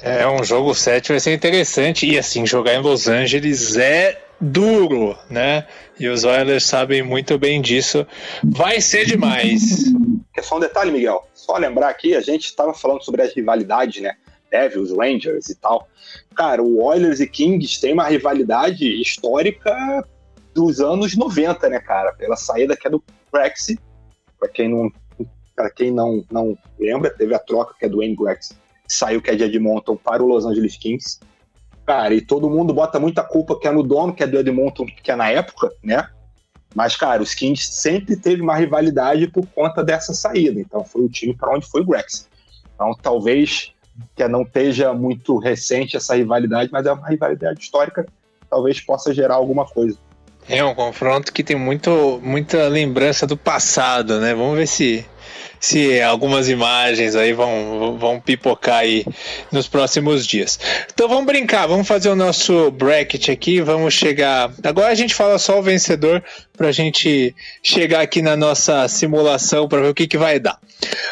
[0.00, 2.06] É um jogo 7 vai ser interessante.
[2.06, 5.66] E assim, jogar em Los Angeles é duro, né?
[5.98, 8.06] E os Oilers sabem muito bem disso.
[8.44, 9.84] Vai ser demais.
[10.36, 11.26] É só um detalhe, Miguel.
[11.34, 14.12] Só lembrar aqui, a gente estava falando sobre as rivalidades, né?
[14.50, 15.88] Devils, Rangers e tal.
[16.34, 20.04] Cara, o Oilers e Kings tem uma rivalidade histórica
[20.54, 22.12] dos anos 90, né, cara?
[22.12, 23.78] Pela saída que é do Grexy.
[24.38, 24.90] Para quem não,
[25.54, 28.54] para quem não, não lembra, teve a troca que é do Wayne Grexy
[28.88, 31.20] saiu que é de Edmonton para o Los Angeles Kings.
[31.86, 34.86] Cara, e todo mundo bota muita culpa que é no dono, que é do Edmonton,
[34.86, 36.08] que é na época, né?
[36.74, 40.60] Mas, cara, os Kings sempre teve uma rivalidade por conta dessa saída.
[40.60, 42.28] Então, foi o time para onde foi o Grex.
[42.74, 43.72] Então, talvez
[44.14, 48.06] que não esteja muito recente essa rivalidade, mas é uma rivalidade histórica,
[48.48, 49.96] talvez possa gerar alguma coisa.
[50.48, 54.34] É um confronto que tem muito, muita lembrança do passado, né?
[54.34, 55.04] Vamos ver se
[55.60, 59.04] se algumas imagens aí vão, vão pipocar aí
[59.50, 60.58] nos próximos dias.
[60.92, 64.52] Então vamos brincar, vamos fazer o nosso bracket aqui, vamos chegar.
[64.62, 66.22] Agora a gente fala só o vencedor
[66.56, 70.58] para a gente chegar aqui na nossa simulação para ver o que, que vai dar.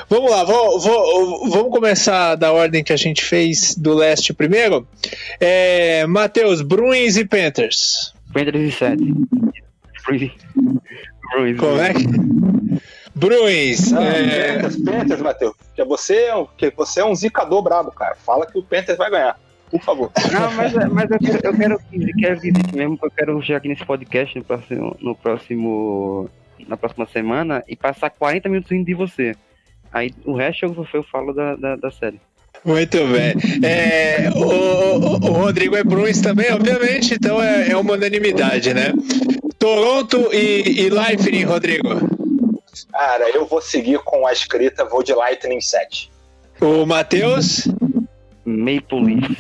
[0.09, 4.87] Vamos lá, vou, vou, vamos começar da ordem que a gente fez do leste primeiro.
[5.41, 8.15] É, Matheus, Bruins e Panthers.
[8.33, 9.03] Panthers e 7.
[10.07, 10.31] Bruins.
[11.59, 12.05] Como é que?
[13.17, 13.91] Bruins.
[13.91, 14.57] Não, é...
[14.57, 15.55] Panthers, Panthers, Matheus.
[15.75, 18.15] Que você, é um, que você é um zicador brabo, cara.
[18.15, 19.41] Fala que o Panthers vai ganhar.
[19.71, 20.13] Por favor.
[20.31, 21.81] Não, mas, mas eu quero, eu quero,
[22.21, 26.31] quero que mesmo, eu quero chegar aqui nesse podcast no próximo, no próximo,
[26.69, 29.35] na próxima semana e passar 40 minutos rindo de você.
[29.93, 32.21] Aí o resto eu, eu falo da, da, da série.
[32.65, 33.35] Muito bem.
[33.65, 38.93] É, o, o, Rodrigo é Bruins também, obviamente, então é, é uma unanimidade, né?
[39.59, 42.16] Toronto e, e Lightning, Rodrigo.
[42.97, 46.11] Cara, eu vou seguir com a escrita, vou de Lightning 7.
[46.63, 47.69] O Matheus?
[48.43, 49.37] Maple Leafs.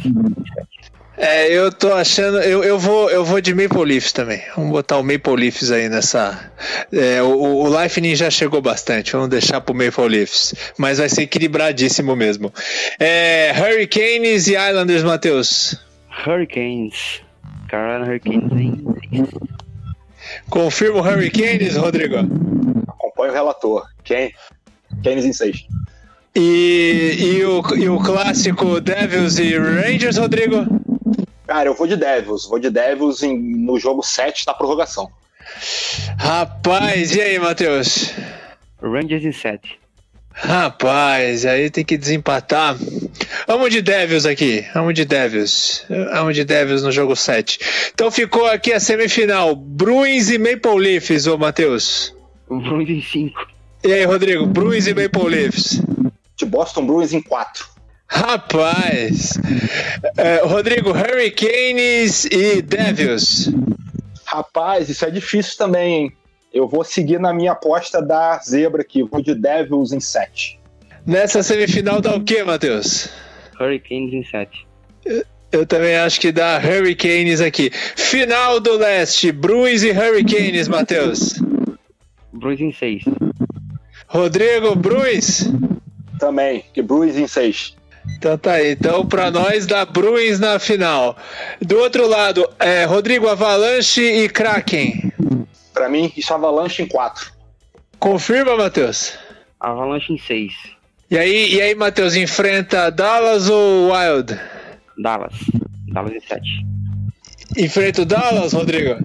[1.16, 2.38] É, eu tô achando.
[2.40, 4.42] Eu, eu, vou, eu vou de Maple Leafs também.
[4.54, 6.52] Vamos botar o Maple Leafs aí nessa.
[6.92, 9.12] É, o, o Lightning já chegou bastante.
[9.12, 10.54] Vamos deixar pro Maple Leafs.
[10.76, 12.52] Mas vai ser equilibradíssimo mesmo.
[13.00, 15.80] É, Hurricanes e Islanders, Matheus.
[16.26, 17.22] Hurricanes.
[17.70, 19.26] Carolina Hurricanes em
[20.50, 22.16] Confirma o Hurricanes, Rodrigo?
[23.17, 23.87] Acompanhe o relator.
[24.05, 24.35] Quem?
[25.03, 25.64] Keynes em 6.
[26.35, 30.67] E, e, o, e o clássico Devils e Rangers, Rodrigo?
[31.47, 32.47] Cara, eu vou de Devils.
[32.47, 35.11] Vou de Devils em, no jogo 7 da prorrogação.
[36.19, 38.12] Rapaz, e aí, Matheus?
[38.83, 39.81] Rangers em 7.
[40.31, 42.77] Rapaz, aí tem que desempatar.
[43.47, 44.67] Vamos de Devils aqui.
[44.75, 45.87] Vamos de Devils.
[45.89, 47.59] Vamos de Devils no jogo 7.
[47.95, 49.57] Então ficou aqui a semifinal.
[49.57, 52.16] Bruins e Maple Leafs, ô Matheus.
[52.49, 53.47] Bruins em 5.
[53.84, 54.47] E aí, Rodrigo?
[54.47, 55.80] Bruins e Maple Leafs.
[56.36, 57.66] De Boston Bruins em 4.
[58.09, 59.34] Rapaz.
[60.16, 63.51] É, Rodrigo, Hurricanes e Devils.
[64.24, 66.12] Rapaz, isso é difícil também, hein?
[66.53, 69.03] Eu vou seguir na minha aposta da zebra aqui.
[69.03, 70.59] Vou de Devils em 7.
[71.05, 73.09] Nessa semifinal dá o quê, Matheus?
[73.61, 74.66] Hurricanes em 7.
[75.53, 77.70] Eu também acho que dá Hurricanes aqui.
[77.70, 81.34] Final do leste, Bruins e Hurricanes, Matheus.
[82.37, 83.05] Bruins em 6.
[84.07, 85.51] Rodrigo, Bruins?
[86.18, 87.76] Também, que Bruins em 6.
[88.16, 88.72] Então tá aí.
[88.72, 91.16] Então, pra nós, dá Bruins na final.
[91.61, 95.12] Do outro lado, é Rodrigo Avalanche e Kraken.
[95.74, 97.32] Pra mim, isso é Avalanche em 4.
[97.99, 99.18] Confirma, Matheus?
[99.59, 100.53] Avalanche em 6.
[101.11, 104.39] E aí, e aí, Matheus, enfrenta Dallas ou Wild?
[104.99, 105.34] Dallas.
[105.93, 106.43] Dallas em 7.
[107.59, 108.99] Enfrenta o Dallas, Rodrigo?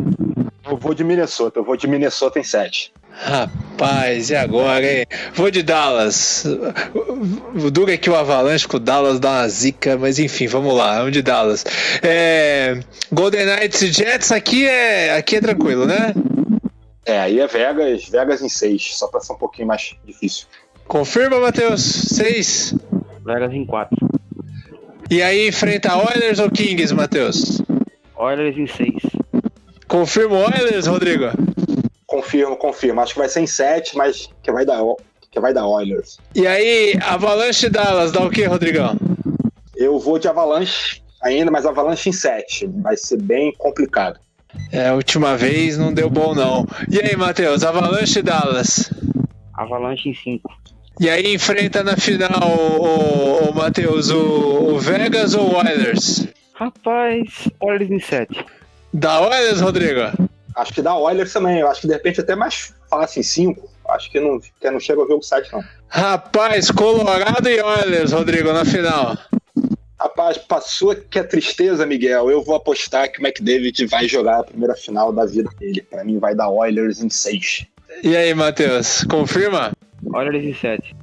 [0.65, 1.59] Eu vou de Minnesota.
[1.59, 2.91] Eu vou de Minnesota em 7.
[3.13, 5.05] Rapaz, e agora, hein?
[5.33, 6.45] Vou de Dallas.
[7.53, 10.75] O duro é que o Avalanche com o Dallas dá uma zica, mas enfim, vamos
[10.75, 11.63] lá, vamos de Dallas.
[12.01, 12.79] É,
[13.11, 16.13] Golden Knights e Jets aqui é, aqui é tranquilo, né?
[17.05, 20.45] É, aí é Vegas, Vegas em 6, só pra ser um pouquinho mais difícil.
[20.87, 21.81] Confirma, Matheus?
[21.81, 22.75] 6.
[23.25, 23.95] Vegas em 4.
[25.09, 27.61] E aí enfrenta Oilers ou Kings, Matheus?
[28.15, 28.93] Oilers em 6.
[29.87, 31.25] Confirma o Oilers, Rodrigo?
[32.11, 32.99] Confirmo, confirmo.
[32.99, 34.81] Acho que vai ser em 7, mas que vai dar,
[35.31, 36.17] que vai dar Oilers.
[36.35, 38.97] E aí, Avalanche e Dallas, dá o que, Rodrigão?
[39.77, 42.69] Eu vou de Avalanche ainda, mas Avalanche em 7.
[42.81, 44.19] Vai ser bem complicado.
[44.73, 46.67] É, a última vez não deu bom, não.
[46.89, 48.91] E aí, Matheus, Avalanche e Dallas?
[49.53, 50.51] Avalanche em 5.
[50.99, 56.27] E aí enfrenta na final, o, o Matheus, o, o Vegas ou o Oilers?
[56.55, 58.45] Rapaz, Oilers em 7.
[58.93, 60.29] Da Oilers, Rodrigo?
[60.55, 61.59] Acho que dá Oilers também.
[61.59, 63.69] Eu acho que de repente até mais fácil em 5.
[63.89, 65.63] Acho que não, que não chega ao jogo 7, não.
[65.87, 69.17] Rapaz, Colorado e Oilers, Rodrigo, na final.
[69.99, 72.31] Rapaz, passou que é tristeza, Miguel.
[72.31, 75.81] Eu vou apostar que o McDavid vai jogar a primeira final da vida dele.
[75.81, 77.67] Pra mim vai dar Oilers em 6.
[78.03, 79.71] E aí, Matheus, confirma?
[80.13, 80.95] Oilers em 7.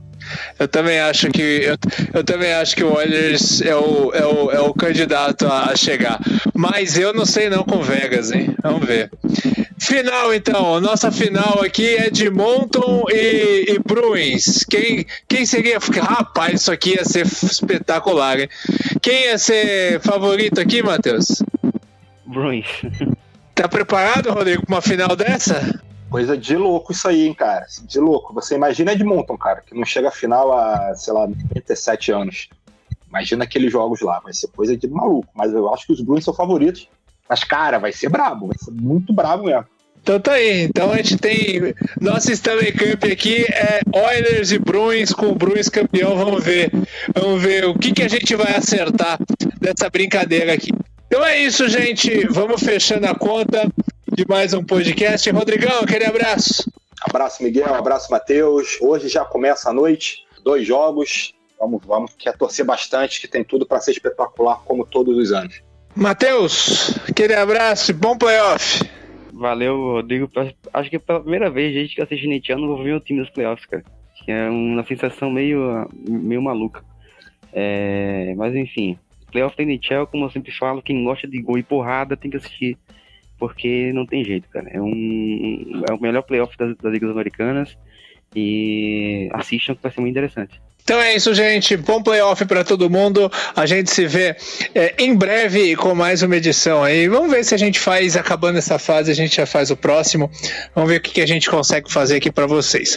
[0.58, 1.76] Eu também acho que eu,
[2.14, 5.76] eu também acho que o Oilers é o, é o, é o candidato a, a
[5.76, 6.18] chegar.
[6.54, 8.54] Mas eu não sei não com Vegas, hein?
[8.62, 9.10] Vamos ver.
[9.78, 10.80] Final, então.
[10.80, 14.64] Nossa final aqui é de Monton e, e Bruins.
[14.64, 15.78] Quem, quem seria.
[15.78, 18.48] Rapaz, isso aqui ia ser espetacular, hein?
[19.00, 21.42] Quem ia ser favorito aqui, Matheus?
[22.26, 22.66] Bruins.
[23.54, 25.80] Tá preparado, Rodrigo, para uma final dessa?
[26.10, 27.66] Coisa de louco isso aí, hein, cara.
[27.82, 28.32] De louco.
[28.34, 32.48] Você imagina Edmonton, cara, que não chega à final há, sei lá, 37 anos.
[33.08, 34.20] Imagina aqueles jogos lá.
[34.20, 35.28] Vai ser coisa de maluco.
[35.34, 36.88] Mas eu acho que os Bruins são favoritos.
[37.28, 38.46] Mas, cara, vai ser brabo.
[38.48, 39.66] Vai ser muito brabo mesmo.
[40.02, 40.62] Então tá aí.
[40.62, 41.74] Então a gente tem.
[42.00, 46.16] Nosso Stanley Cup aqui é Oilers e Bruins com o Bruins campeão.
[46.16, 46.70] Vamos ver.
[47.14, 49.18] Vamos ver o que, que a gente vai acertar
[49.60, 50.70] dessa brincadeira aqui.
[51.06, 52.26] Então é isso, gente.
[52.28, 53.68] Vamos fechando a conta
[54.18, 55.30] de mais um podcast.
[55.30, 56.68] Rodrigão, aquele abraço.
[57.02, 57.72] Abraço, Miguel.
[57.72, 58.76] Abraço, Matheus.
[58.80, 60.26] Hoje já começa a noite.
[60.42, 61.32] Dois jogos.
[61.56, 65.62] Vamos, vamos, quer torcer bastante, que tem tudo para ser espetacular, como todos os anos.
[65.94, 68.82] Matheus, aquele abraço e bom playoff.
[69.32, 70.28] Valeu, Rodrigo.
[70.74, 73.20] Acho que é pela primeira vez, desde que eu assisti Netiano, vou ver o time
[73.20, 73.84] nos playoffs, cara.
[74.24, 76.82] Que é uma sensação meio, meio maluca.
[77.52, 78.98] É, mas enfim,
[79.30, 82.36] playoff tem Netiel, como eu sempre falo, quem gosta de gol e porrada tem que
[82.36, 82.76] assistir.
[83.38, 84.68] Porque não tem jeito, cara.
[84.68, 87.78] É, um, é o melhor playoff das, das ligas americanas.
[88.34, 90.60] E assistam que vai ser muito interessante.
[90.88, 91.76] Então é isso, gente.
[91.76, 93.30] Bom playoff para todo mundo.
[93.54, 94.34] A gente se vê
[94.74, 97.06] é, em breve com mais uma edição aí.
[97.06, 100.30] Vamos ver se a gente faz, acabando essa fase, a gente já faz o próximo.
[100.74, 102.96] Vamos ver o que, que a gente consegue fazer aqui para vocês.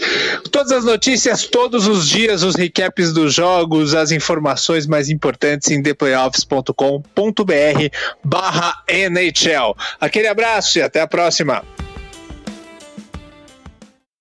[0.49, 5.83] Todas as notícias, todos os dias, os recaps dos jogos, as informações mais importantes em
[5.83, 6.73] theplayoffs.com.br
[8.23, 9.75] barra NHL.
[9.99, 11.61] Aquele abraço e até a próxima.